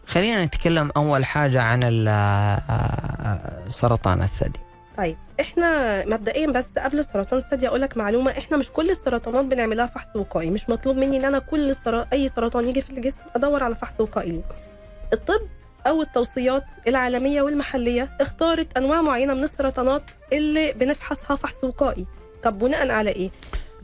[0.10, 4.60] خلينا نتكلم أول حاجة عن ال- آه، سرطان الثدي.
[4.98, 9.86] طيب إحنا مبدئيا بس قبل سرطان الثدي أقول لك معلومة إحنا مش كل السرطانات بنعملها
[9.88, 10.50] فحص وقائي.
[10.50, 12.02] مش مطلوب مني إن أنا كل السر...
[12.13, 14.32] أي سرطان يجي في الجسم أدور على فحص وقائي.
[14.32, 14.41] ليه
[15.13, 15.41] الطب
[15.88, 22.06] أو التوصيات العالمية والمحلية اختارت أنواع معينة من السرطانات اللي بنفحصها فحص وقائي.
[22.43, 23.30] طب بناء على إيه؟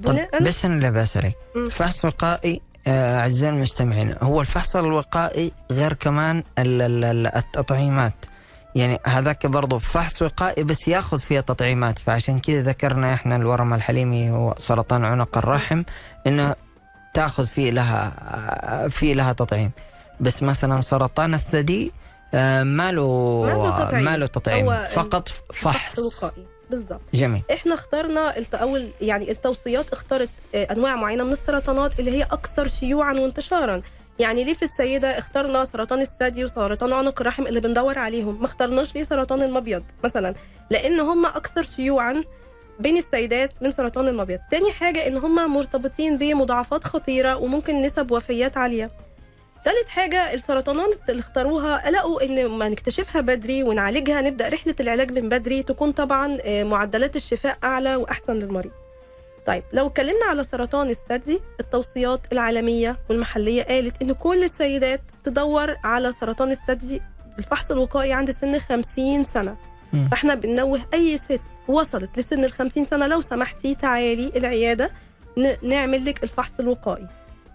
[0.03, 1.35] طب بس أنا عليك.
[1.55, 1.69] مم.
[1.69, 8.13] فحص وقائي آه، أعزائي المستمعين هو الفحص الوقائي غير كمان ال- ال- ال- التطعيمات.
[8.76, 12.00] يعني هذاك برضه فحص وقائي بس ياخذ فيها تطعيمات.
[12.00, 15.84] فعشان كذا ذكرنا إحنا الورم الحليمي هو سرطان عنق الرحم
[16.28, 16.56] إنه
[17.13, 19.71] تاخذ فيه لها فيه لها تطعيم.
[20.19, 21.91] بس مثلا سرطان الثدي
[22.34, 24.06] آه، ما له ما له تطعيم.
[24.06, 24.74] ما له تطعيم.
[24.91, 26.24] فقط فحص فحص.
[26.24, 27.01] وقائي بالظبط.
[27.13, 27.41] جميل.
[27.51, 28.56] إحنا اخترنا الت...
[28.56, 33.82] أول يعني التوصيات اختارت آه، أنواع معينة من السرطانات اللي هي أكثر شيوعا وانتشارا.
[34.19, 38.95] يعني ليه في السيدة اخترنا سرطان الثدي وسرطان عنق الرحم اللي بندور عليهم؟ ما اخترناش
[38.95, 40.34] ليه سرطان المبيض مثلا؟
[40.69, 42.23] لأن هم أكثر شيوعا
[42.80, 44.39] بين السيدات من سرطان المبيض.
[44.51, 48.91] تاني حاجة إن هم مرتبطين بمضاعفات خطيرة وممكن نسب وفيات عالية.
[49.65, 55.30] تالت حاجة السرطانات اللي اختاروها لقوا إن ما نكتشفها بدري ونعالجها نبدأ رحلة العلاج من
[55.30, 58.71] بدري تكون طبعا آه، معدلات الشفاء أعلى وأحسن للمريض.
[59.45, 66.13] طيب لو اتكلمنا على سرطان الثدي التوصيات العالمية والمحلية قالت إن كل السيدات تدور على
[66.21, 67.01] سرطان الثدي
[67.39, 69.58] الفحص الوقائي عند سن 50 سنة.
[69.93, 70.08] مم.
[70.12, 74.91] فإحنا بننوه أي ست وصلت لسن ال 50 سنة لو سمحتي تعالي العيادة
[75.38, 77.08] ن- نعمل لك الفحص الوقائي.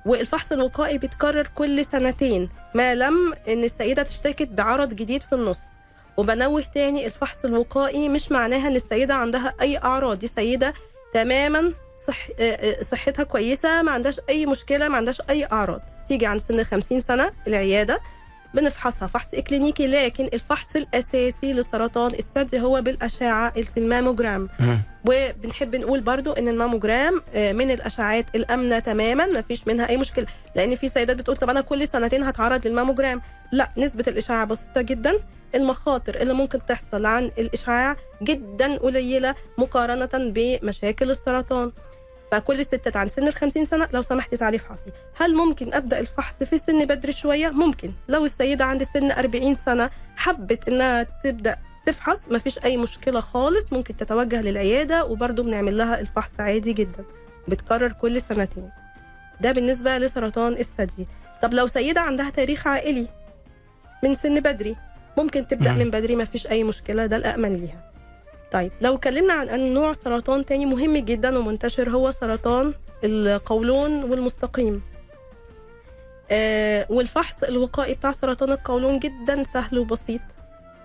[0.06, 5.60] والفحص الوقائي بيتكرر كل سنتين ما لم إن السيدة تشتكت بعرض جديد في النص.
[6.16, 10.74] وبنوه تاني الفحص الوقائي مش معناها إن السيدة عندها أي أعراض دي سيدة
[11.14, 11.72] تماما
[12.08, 15.80] صح آه، آه، صحتها كويسة ما عندهاش أي مشكلة ما عندهاش أي أعراض.
[16.08, 18.00] تيجي عند سن 50 سنة العيادة
[18.54, 19.08] بنفحصها.
[19.08, 24.78] فحص إكلينيكي لكن الفحص الأساسي لسرطان الثدي هو بالأشعة الماموجرام مم.
[25.08, 30.26] وبنحب نقول برضو إن الماموجرام آه، من الأشعاعات الأمنة تماما ما فيش منها أي مشكلة.
[30.54, 33.20] لأن في سيدات بتقول طب أنا كل سنتين هتعرض للماموجرام.
[33.52, 35.14] لا نسبة الإشعاع بسيطة جدا.
[35.54, 41.72] المخاطر اللي ممكن تحصل عن الإشعاع جدا قليلة مقارنة بمشاكل السرطان.
[42.32, 44.90] فكل الستات عن سن ال 50 سنة لو سمحتي تعالي افحصي.
[45.16, 47.92] هل ممكن أبدأ الفحص في سن بدري شوية؟ ممكن.
[48.08, 51.56] لو السيدة عند سن 40 سنة حبت إنها تبدأ
[51.90, 57.04] تفحص ما فيش أي مشكلة خالص ممكن تتوجه للعيادة وبرضه بنعمل لها الفحص عادي جدا
[57.48, 58.70] بتكرر كل سنتين.
[59.40, 61.06] ده بالنسبة لسرطان الثدي.
[61.42, 63.06] طب لو سيدة عندها تاريخ عائلي
[64.04, 64.76] من سن بدري
[65.18, 65.72] ممكن تبدأ.
[65.72, 67.90] من بدري ما فيش أي مشكلة ده الامن ليها.
[68.52, 72.74] طيب لو اتكلمنا عن أن نوع سرطان تاني مهم جدا ومنتشر هو سرطان
[73.04, 74.82] القولون والمستقيم.
[76.30, 80.20] آه والفحص الوقائي بتاع سرطان القولون جدا سهل وبسيط.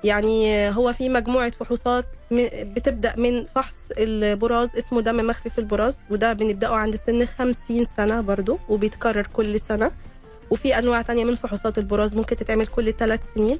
[0.03, 6.33] يعني هو في مجموعة فحوصات بتبدأ من فحص البراز اسمه دم مخفي في البراز وده
[6.33, 9.91] بنبدأه عند سن 50 سنة برضو وبيتكرر كل سنة.
[10.49, 13.59] وفي أنواع تانية من فحوصات البراز ممكن تتعمل كل ثلاث سنين.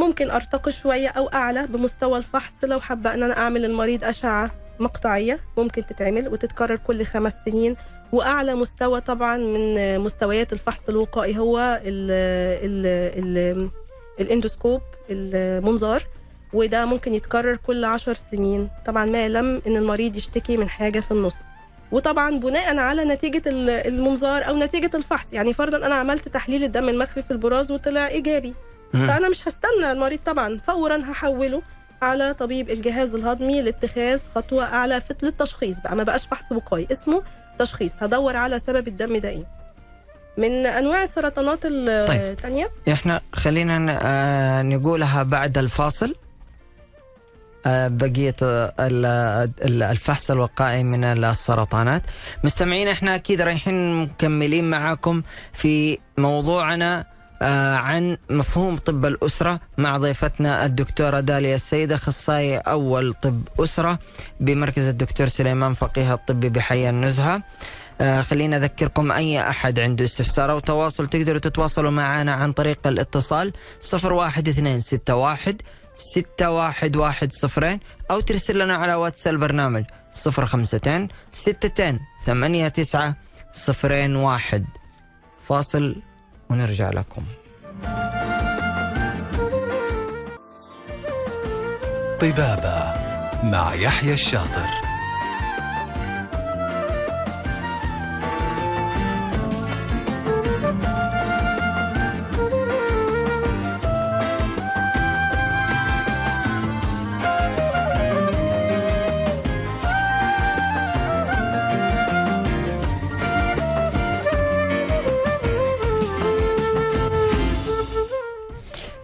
[0.00, 5.40] ممكن أرتقي شوية أو أعلى بمستوى الفحص لو حابة أن أنا أعمل المريض أشعة مقطعية
[5.58, 7.76] ممكن تتعمل وتتكرر كل خمس سنين.
[8.12, 12.10] وأعلى مستوى طبعا من مستويات الفحص الوقائي هو ال
[12.64, 12.86] ال
[13.46, 13.70] ال
[14.20, 16.02] الاندوسكوب المنظار
[16.52, 18.68] وده ممكن يتكرر كل عشر سنين.
[18.86, 21.34] طبعا ما لم إن المريض يشتكي من حاجة في النص.
[21.92, 25.32] وطبعا بناء على نتيجة ال- المنظار أو نتيجة الفحص.
[25.32, 28.54] يعني فرضا أنا عملت تحليل الدم المخفي في البراز وطلع إيجابي.
[28.92, 30.60] فأنا مش هستنى المريض طبعا.
[30.66, 31.62] فورا هحوله
[32.02, 35.96] على طبيب الجهاز الهضمي لاتخاذ خطوة أعلى في للتشخيص بقى.
[35.96, 36.86] ما بقاش فحص وقائي.
[36.92, 37.22] اسمه
[37.58, 37.92] تشخيص.
[38.00, 39.44] هدور على سبب الدم ده إيه.
[40.38, 46.14] من أنواع السرطانات الثانية إحنا خلينا آه، نقولها بعد الفاصل.
[47.66, 47.88] آه،
[49.62, 52.02] ال- الفحص الوقائي من السرطانات.
[52.44, 55.22] مستمعين إحنا أكيد رايحين مكملين معاكم
[55.52, 57.04] في موضوعنا
[57.42, 63.98] آه، عن مفهوم طب الأسرة مع ضيفتنا الدكتورة داليا السيد أخصائي أول طب أسرة
[64.40, 67.42] بمركز الدكتور سليمان فقيه الطبي بحي النزهة.
[68.00, 73.52] آه خلينا أذكركم أي أحد عنده استفسار أو تواصل تقدروا تتواصلوا معنا عن طريق الاتصال
[73.80, 75.62] صفر واحد اثنين ستة واحد
[75.96, 77.80] ستة واحد واحد صفرين
[78.10, 83.16] أو ترسل لنا على واتس البرنامج صفر خمستين ستتين ثمانية تسعة
[83.52, 84.66] صفرين واحد.
[85.40, 86.02] فاصل
[86.50, 87.22] ونرجع لكم.
[92.20, 92.94] طبابة
[93.42, 94.85] مع يحيى الشاطر.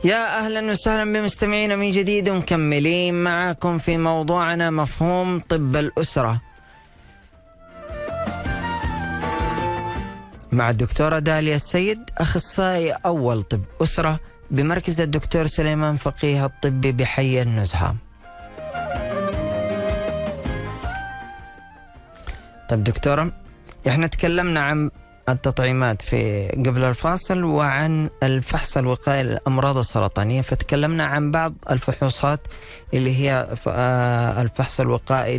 [0.05, 6.40] يا أهلا وسهلا بمستمعينا من جديد ومكملين معكم في موضوعنا مفهوم طب الأسرة.
[10.53, 17.96] مع الدكتورة داليا السيد أخصائي أول طب أسرة بمركز الدكتور سليمان فقيه الطبي بحي النزهة.
[22.68, 23.32] طيب دكتورة
[23.88, 24.90] إحنا تكلمنا عن
[25.29, 32.41] التطعيمات في قبل الفاصل وعن الفحص الوقائي للأمراض السرطانية فتكلمنا عن بعض الفحوصات
[32.95, 35.39] اللي هي آه، الفحص الوقائي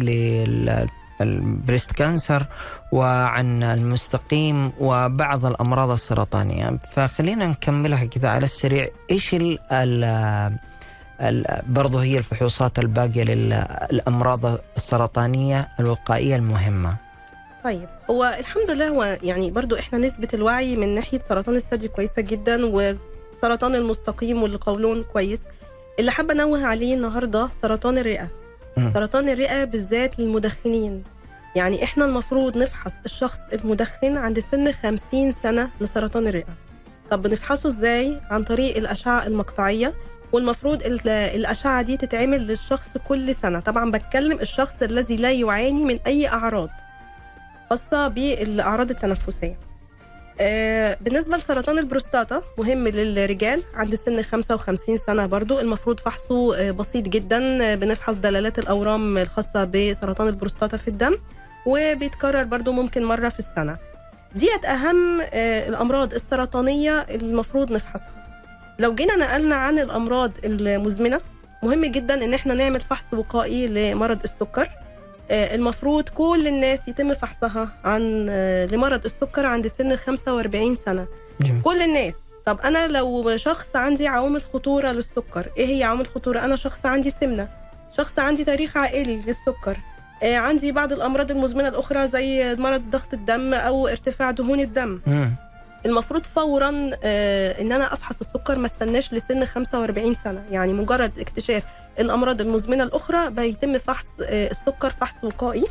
[1.20, 2.46] للبريست كانسر
[2.92, 6.80] وعن المستقيم وبعض الأمراض السرطانية.
[6.92, 8.88] فخلينا نكملها كذا على السريع.
[9.12, 17.03] إيش ال ال برضو هي الفحوصات الباقية للأمراض السرطانية الوقائية المهمة؟
[17.64, 17.88] طيب.
[18.10, 22.66] هو الحمد لله هو يعني برضو إحنا نسبة الوعي من ناحية سرطان الثدي كويسة جدا
[22.66, 25.42] وسرطان المستقيم والقولون كويس.
[26.00, 28.28] اللي حابة أنوه عليه النهاردة سرطان الرئة.
[28.94, 31.04] سرطان الرئة بالذات للمدخنين.
[31.56, 36.54] يعني إحنا المفروض نفحص الشخص المدخن عند سن 50 سنة لسرطان الرئة.
[37.12, 39.94] طب بنفحصه إزاي؟ عن طريق الأشعة المقطعية
[40.32, 43.60] والمفروض ال- الأشعة دي تتعمل للشخص كل سنة.
[43.60, 46.70] طبعا بتكلم الشخص الذي لا يعاني من أي أعراض.
[47.74, 49.58] خاصة بالأعراض التنفسية.
[50.42, 57.08] آه، بالنسبة لسرطان البروستاتا مهم للرجال عند سن 55 سنة برضو المفروض فحصه آه، بسيط
[57.08, 61.18] جدا آه، بنفحص دلالات الأورام الخاصة بسرطان البروستاتا في الدم
[61.66, 63.78] وبيتكرر برضو ممكن مرة في السنة.
[64.36, 65.22] ديت أهم
[65.68, 68.28] الأمراض السرطانية المفروض نفحصها.
[68.80, 71.22] لو جينا نقلنا عن الأمراض المزمنة
[71.64, 74.83] مهم جدا إن إحنا نعمل فحص وقائي لمرض السكر.
[75.32, 81.08] المفروض كل الناس يتم فحصها عن آه، لمرض السكر عند سن 45 سنة.
[81.42, 81.62] جميل.
[81.62, 82.14] كل الناس.
[82.46, 87.12] طب أنا لو شخص عندي عوامل خطورة للسكر إيه هي عوامل خطورة؟ أنا شخص عندي
[87.12, 87.50] سمنة.
[87.98, 89.78] شخص عندي تاريخ عائلي للسكر.
[90.24, 95.02] آه، عندي بعض الأمراض المزمنة الأخرى زي مرض ضغط الدم أو ارتفاع دهون الدم.
[95.86, 100.46] المفروض فورا آه، إن أنا أفحص السكر ما استناش لسن 45 سنة.
[100.52, 101.64] يعني مجرد اكتشاف
[102.00, 105.66] الأمراض المزمنة الأخرى بيتم فحص آه، السكر فحص وقائي.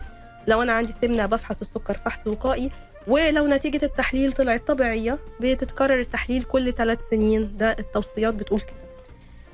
[0.48, 2.70] لو أنا عندي سمنة بفحص السكر فحص وقائي.
[3.06, 7.56] ولو نتيجة التحليل طلعت طبيعية بتتكرر التحليل كل ثلاث سنين.
[7.56, 8.82] ده التوصيات بتقول كده.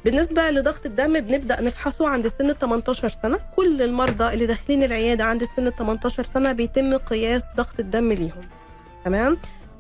[0.05, 3.39] بالنسبة لضغط الدم بنبدأ نفحصه عند سن 18 سنة.
[3.57, 8.49] كل المرضى اللي داخلين العيادة عند سن 18 سنة بيتم قياس ضغط الدم ليهم.
[9.05, 9.37] تمام؟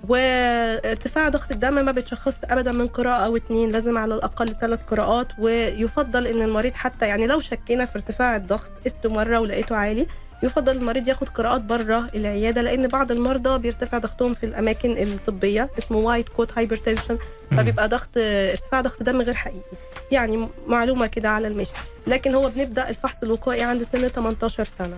[0.08, 5.28] وارتفاع ضغط الدم ما بيتشخص ابدا من قراءة أو اتنين لازم على الأقل ثلاث قراءات
[5.38, 10.06] ويفضل إن المريض حتى يعني لو شكينا في ارتفاع الضغط قسته مرة ولقيته عالي
[10.42, 15.98] يفضل المريض ياخد قراءات برة العيادة لأن بعض المرضى بيرتفع ضغطهم في الأماكن الطبية اسمه
[15.98, 17.18] white coat hypertension
[17.50, 19.76] فبيبقى ضغط ارتفاع ضغط دم غير حقيقي.
[20.12, 21.72] يعني معلومة كده على المشي.
[22.06, 24.96] لكن هو بنبدأ الفحص الوقائي عند سن 18 سنة.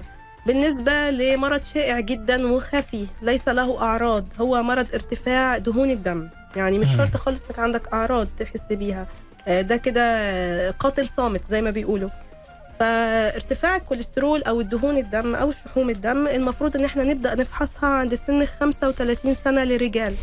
[0.51, 6.29] بالنسبة لمرض شائع جدا وخفي ليس له أعراض هو مرض ارتفاع دهون الدم.
[6.57, 6.97] يعني مش.
[6.97, 9.07] شرط خالص إنك عندك أعراض تحس بيها.
[9.49, 12.11] آه، ده كده قاتل صامت زي ما بيقولوا.
[12.81, 18.45] فارتفاع الكوليسترول أو الدهون الدم أو شحوم الدم المفروض إن إحنا نبدأ نفحصها عند سن
[18.47, 20.15] 35 سنة للرجال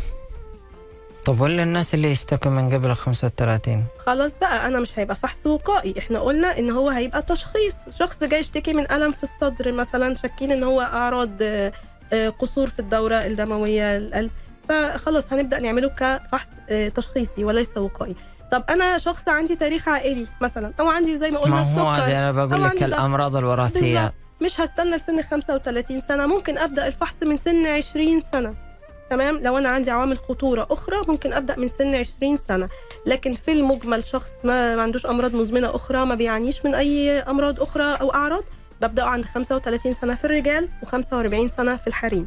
[1.28, 5.94] طب ولا الناس اللي يشتكوا من قبل 35 خلاص بقى أنا مش هيبقى فحص وقائي.
[5.98, 7.74] إحنا قلنا إن هو هيبقى تشخيص.
[7.98, 11.72] شخص جاي يشتكي من ألم في الصدر مثلا شاكين إن هو أعراض آه،
[12.12, 14.30] آه، قصور في الدورة الدموية القلب.
[14.68, 18.16] فخلاص هنبدأ نعمله كفحص آه، تشخيصي وليس وقائي.
[18.52, 22.32] طب أنا شخص عندي تاريخ عائلي مثلا أو عندي زي ما قلنا ما هو أنا
[22.32, 22.82] بقول لك.
[22.82, 23.94] الأمراض الوراثية.
[23.94, 24.14] بالظبط.
[24.40, 28.67] مش هستنى لسن 35 سنة ممكن أبدأ الفحص من سن 20 سنة.
[29.10, 32.68] تمام؟ لو أنا عندي عوامل خطورة أخرى ممكن أبدأ من سن 20 سنة.
[33.06, 37.60] لكن في المجمل شخص ما ما عندوش أمراض مزمنة أخرى ما بيعانيش من أي أمراض
[37.62, 38.44] أخرى أو أعراض
[38.82, 42.26] ببدا عند 35 سنة في الرجال و45 سنة في الحريم.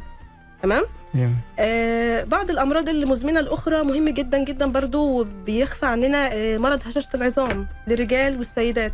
[0.62, 0.82] تمام؟
[1.14, 1.34] جميل.
[1.58, 7.68] آه بعض الأمراض المزمنة الأخرى مهم جدا جدا برضو وبيخفى عننا آه مرض هشاشة العظام
[7.88, 8.92] للرجال والسيدات.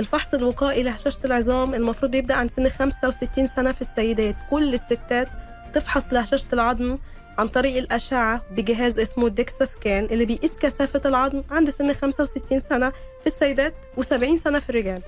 [0.00, 4.36] الفحص الوقائي لهشاشة العظام المفروض بيبدأ عند سن 65 سنة في السيدات.
[4.50, 5.28] كل الستات
[5.74, 6.98] تفحص لهشاشة العظم
[7.38, 12.90] عن طريق الأشعة بجهاز اسمه ديكسا سكان اللي بيقيس كثافة العظم عند سن 65 سنة
[12.90, 15.02] في السيدات و70 سنة في الرجال.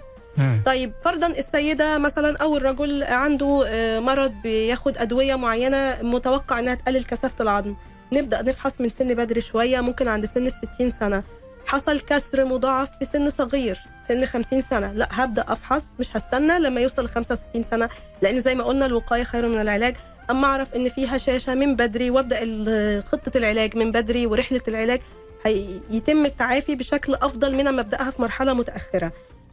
[0.66, 7.04] طيب فرضا السيدة مثلا أو الرجل عنده آه، مرض بياخد أدوية معينة متوقع إنها تقلل
[7.04, 7.74] كثافة العظم.
[8.12, 11.22] نبدأ نفحص من سن بدري شوية ممكن عند سن 60 سنة.
[11.66, 14.92] حصل كسر مضاعف في سن صغير سن 50 سنة.
[14.92, 17.88] لا هبدأ أفحص مش هستنى لما يوصل ل 65 سنة
[18.22, 19.96] لأن زي ما قلنا الوقاية خير من العلاج.
[20.30, 25.00] أما أعرف إن في هشاشة من بدري وأبدأ ال- خطة العلاج من بدري ورحلة العلاج
[25.46, 29.12] هيتم التعافي بشكل أفضل من ما أبدأها في مرحلة متأخرة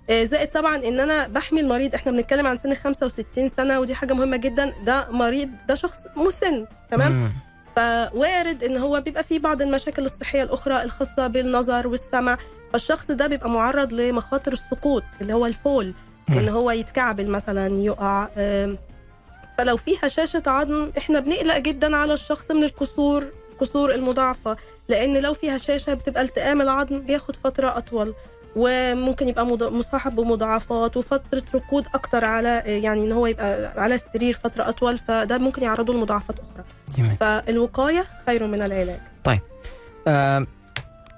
[0.09, 4.13] آه، زائد طبعا إن أنا بحمي المريض إحنا بنتكلم عن سن 65 سنة ودي حاجة
[4.13, 7.31] مهمة جدا ده مريض ده شخص مسن تمام مم.
[7.75, 12.37] فوارد إن هو بيبقى فيه بعض المشاكل الصحية الأخرى الخاصة بالنظر والسمع
[12.73, 15.93] فالشخص ده بيبقى معرض لمخاطر السقوط اللي هو الفول
[16.29, 16.37] مم.
[16.37, 18.27] إن هو يتكعبل مثلا يقع
[19.61, 24.57] فلو في هشاشه عظم إحنا بنقلق جدا على الشخص من الكسور الكسور المضاعفة
[24.89, 28.13] لأن لو في هشاشه بتبقى التئام العظم بياخد فترة أطول
[28.55, 34.69] وممكن يبقى مصاحب بمضاعفات وفترة ركود أكتر على يعني إن هو يبقى على السرير فترة
[34.69, 36.63] أطول فده ممكن يعرضه لمضاعفات أخرى.
[36.97, 37.17] جميل.
[37.19, 38.99] فالوقاية خير من العلاج.
[40.07, 40.45] آه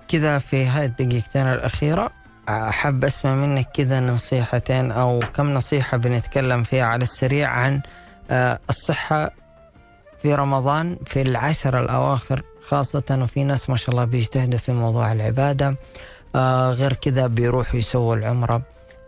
[0.08, 2.12] كذا في هاي الدقيقتين الأخيرة
[2.50, 7.82] أحب أسمع منك كذا نصيحتين أو كم نصيحة بنتكلم فيها على السريع عن
[8.69, 9.31] الصحة
[10.21, 15.77] في رمضان في العشر الأواخر خاصة وفي ناس ما شاء الله بيجتهدوا في موضوع العبادة.
[16.36, 18.61] آه غير كذا بيروحوا يسووا العمرة.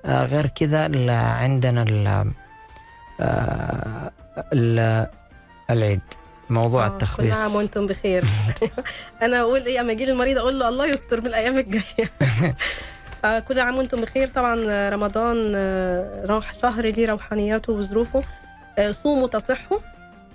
[0.05, 2.07] آه غير كذا عندنا ال
[3.21, 4.11] آه
[4.53, 5.07] ال-
[5.69, 6.01] العيد
[6.49, 8.23] موضوع آه، التخبيص كل عام وأنتم بخير.
[9.21, 12.11] أنا أقول إيه أما يجي لي المريض أقول له الله يستر من الأيام الجاية.
[13.25, 14.27] آه، كل عام وأنتم بخير.
[14.27, 18.19] طبعا آه، رمضان آه، روح شهر ليه روحانياته وظروفه.
[18.19, 18.23] آه،
[19.03, 19.77] صوموا تصحوا.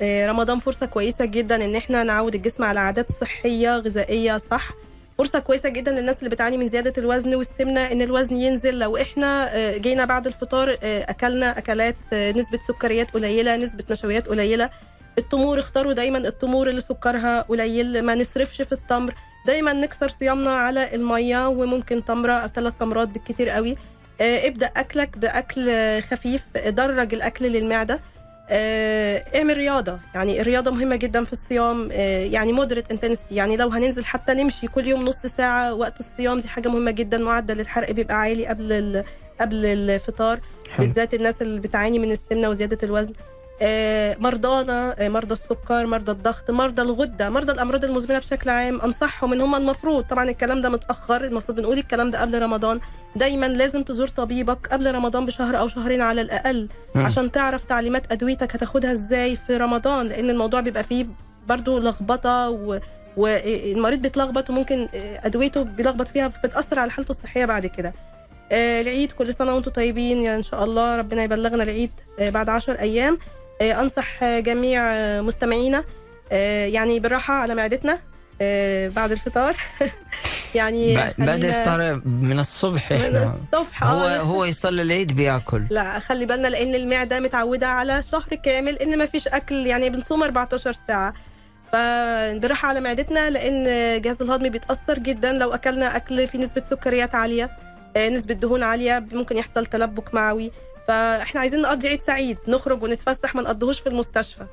[0.03, 4.70] آه، رمضان فرصة كويسة جدا إن إحنا نعود الجسم على عادات صحية غذائية صح؟
[5.18, 8.78] فرصة كويسة جدا للناس اللي بتعاني من زيادة الوزن والسمنة إن الوزن ينزل.
[8.78, 14.28] لو إحنا آه، جينا بعد الفطار آه، أكلنا أكلات آه، نسبة سكريات قليلة نسبة نشويات
[14.28, 14.70] قليلة.
[15.18, 19.14] التمور اختاروا دايما التمور اللي سكرها قليل ما نصرفش في التمر.
[19.47, 23.76] دايما نكسر صيامنا على المية وممكن تمرة أو ثلاث تمرات بالكتير قوي.
[24.20, 27.95] آه، ابدأ أكلك بأكل آه، خفيف درج الأكل للمعدة.
[27.95, 28.01] آه،
[28.51, 29.99] اعمل رياضة.
[30.15, 31.89] يعني الرياضة مهمة جدا في الصيام.
[31.93, 36.39] آه، يعني مودريت انتنستي يعني لو هننزل حتى نمشي كل يوم نص ساعة وقت الصيام
[36.39, 37.19] دي حاجة مهمة جدا.
[37.19, 39.05] معدل الحرق بيبقى عالي قبل
[39.41, 40.41] قبل الفطار.
[40.79, 43.13] بالذات الناس اللي بتعاني من السمنة وزيادة الوزن.
[43.13, 43.30] آه،
[44.19, 49.41] مرضانا آه، مرضى السكر مرضى الضغط مرضى الغدة مرضى الأمراض المزمنة بشكل عام أنصحهم إن
[49.41, 52.81] هم المفروض طبعا الكلام ده متأخر المفروض بنقول الكلام ده قبل رمضان.
[53.17, 57.07] دايما لازم تزور طبيبك قبل رمضان بشهر أو شهرين على الأقل مم.
[57.07, 61.07] عشان تعرف تعليمات أدويتك هتاخدها إزاي في رمضان لأن الموضوع بيبقى فيه
[61.49, 62.79] برضو لخبطة و
[63.17, 67.95] والمريض بيتلخبط وممكن آه، أدويته بيلخبط فيها بتأثر على حالته الصحية بعد كده.
[68.53, 72.49] آه، العيد كل سنة وأنتم طيبين يعني إن شاء الله ربنا يبلغنا العيد آه، بعد
[72.49, 73.15] عشر أيام.
[73.15, 75.85] آه، أنصح آه، جميع آه، مستمعينا
[76.33, 77.99] آه، يعني بالراحة على معدتنا
[78.43, 79.57] آه، بعد الفطار.
[80.55, 85.67] يعني بعد الافطار من الصبح من الصبح هو آه، هو يصلي العيد بياكل.
[85.71, 90.23] لا خلي بالنا لأن المعدة متعودة على شهر كامل إن ما فيش أكل يعني بنصوم
[90.23, 91.15] 14 ساعة.
[91.73, 95.33] فبراحة على معدتنا لأن الجهاز الهضمي بيتأثر جدا.
[95.33, 97.51] لو أكلنا أكل فيه نسبة سكريات عالية
[97.97, 100.51] نسبة دهون عالية ممكن يحصل تلبك معوي.
[100.91, 104.45] فاحنا عايزين نقضي عيد سعيد نخرج ونتفسح ما نقضيهوش في المستشفى.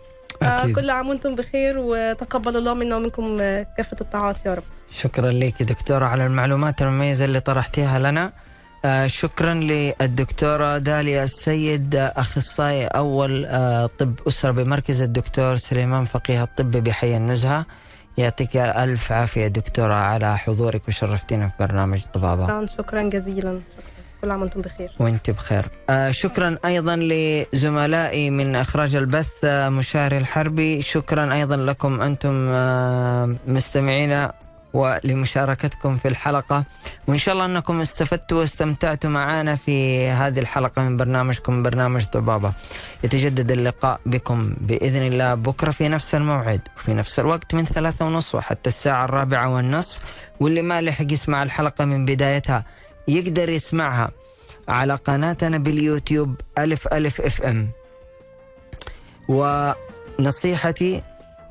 [0.42, 0.76] أكيد.
[0.76, 3.38] كل عام وأنتم بخير وتقبل الله منا ومنكم
[3.78, 4.64] كافة الطاعات يا رب.
[4.92, 8.34] شكرا لك دكتورة على المعلومات المميزة اللي طرحتيها لنا.
[8.86, 16.44] آه شكرا للدكتورة داليا السيد آه، أخصائي أول آه طب أسرة بمركز الدكتور سليمان فقيه
[16.44, 17.66] الطب بحي النزهة.
[18.18, 22.46] يعطيك ألف عافية دكتورة على حضورك وشرفتينا في برنامج طبابة.
[22.46, 23.62] شكرا شكرا جزيلا.
[24.28, 24.92] كل عام وأنتم بخير.
[25.00, 25.66] وانت بخير.
[25.90, 30.82] آه شكرا أيضا لزملائي من إخراج البث آه مشاري الحربي.
[30.82, 34.34] شكرا أيضا لكم أنتم آه مستمعينا
[34.74, 36.64] ولمشاركتكم في الحلقة.
[37.08, 42.54] وإن شاء الله أنكم استفدتوا واستمتعتوا معنا في هذه الحلقة من برنامجكم برنامج طبابة
[43.04, 45.36] يتجدد اللقاء بكم بإذن الله.
[45.36, 50.00] بكرة في نفس الموعد وفي نفس الوقت من ثلاثة ونصف وحتى الساعة الرابعة والنصف.
[50.40, 52.64] واللي ما لحق يسمع الحلقة من بدايتها
[53.08, 54.10] يقدر يسمعها
[54.68, 57.70] على قناتنا باليوتيوب ألف ألف إف إم.
[60.20, 61.04] ونصيحتي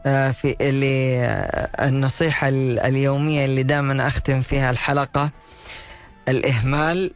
[0.06, 5.30] آه، في اللي آه، النصيحة ال- اليومية اللي دائما أختم فيها الحلقة
[6.28, 7.12] الإهمال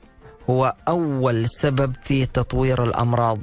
[0.51, 3.39] هو أول سبب في تطوير الأمراض.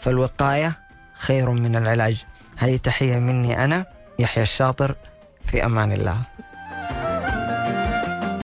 [0.00, 0.78] فالوقاية
[1.18, 2.24] خير من العلاج.
[2.56, 3.86] هذه تحية مني أنا
[4.18, 4.94] يحيى الشاطر
[5.44, 6.16] في أمان الله.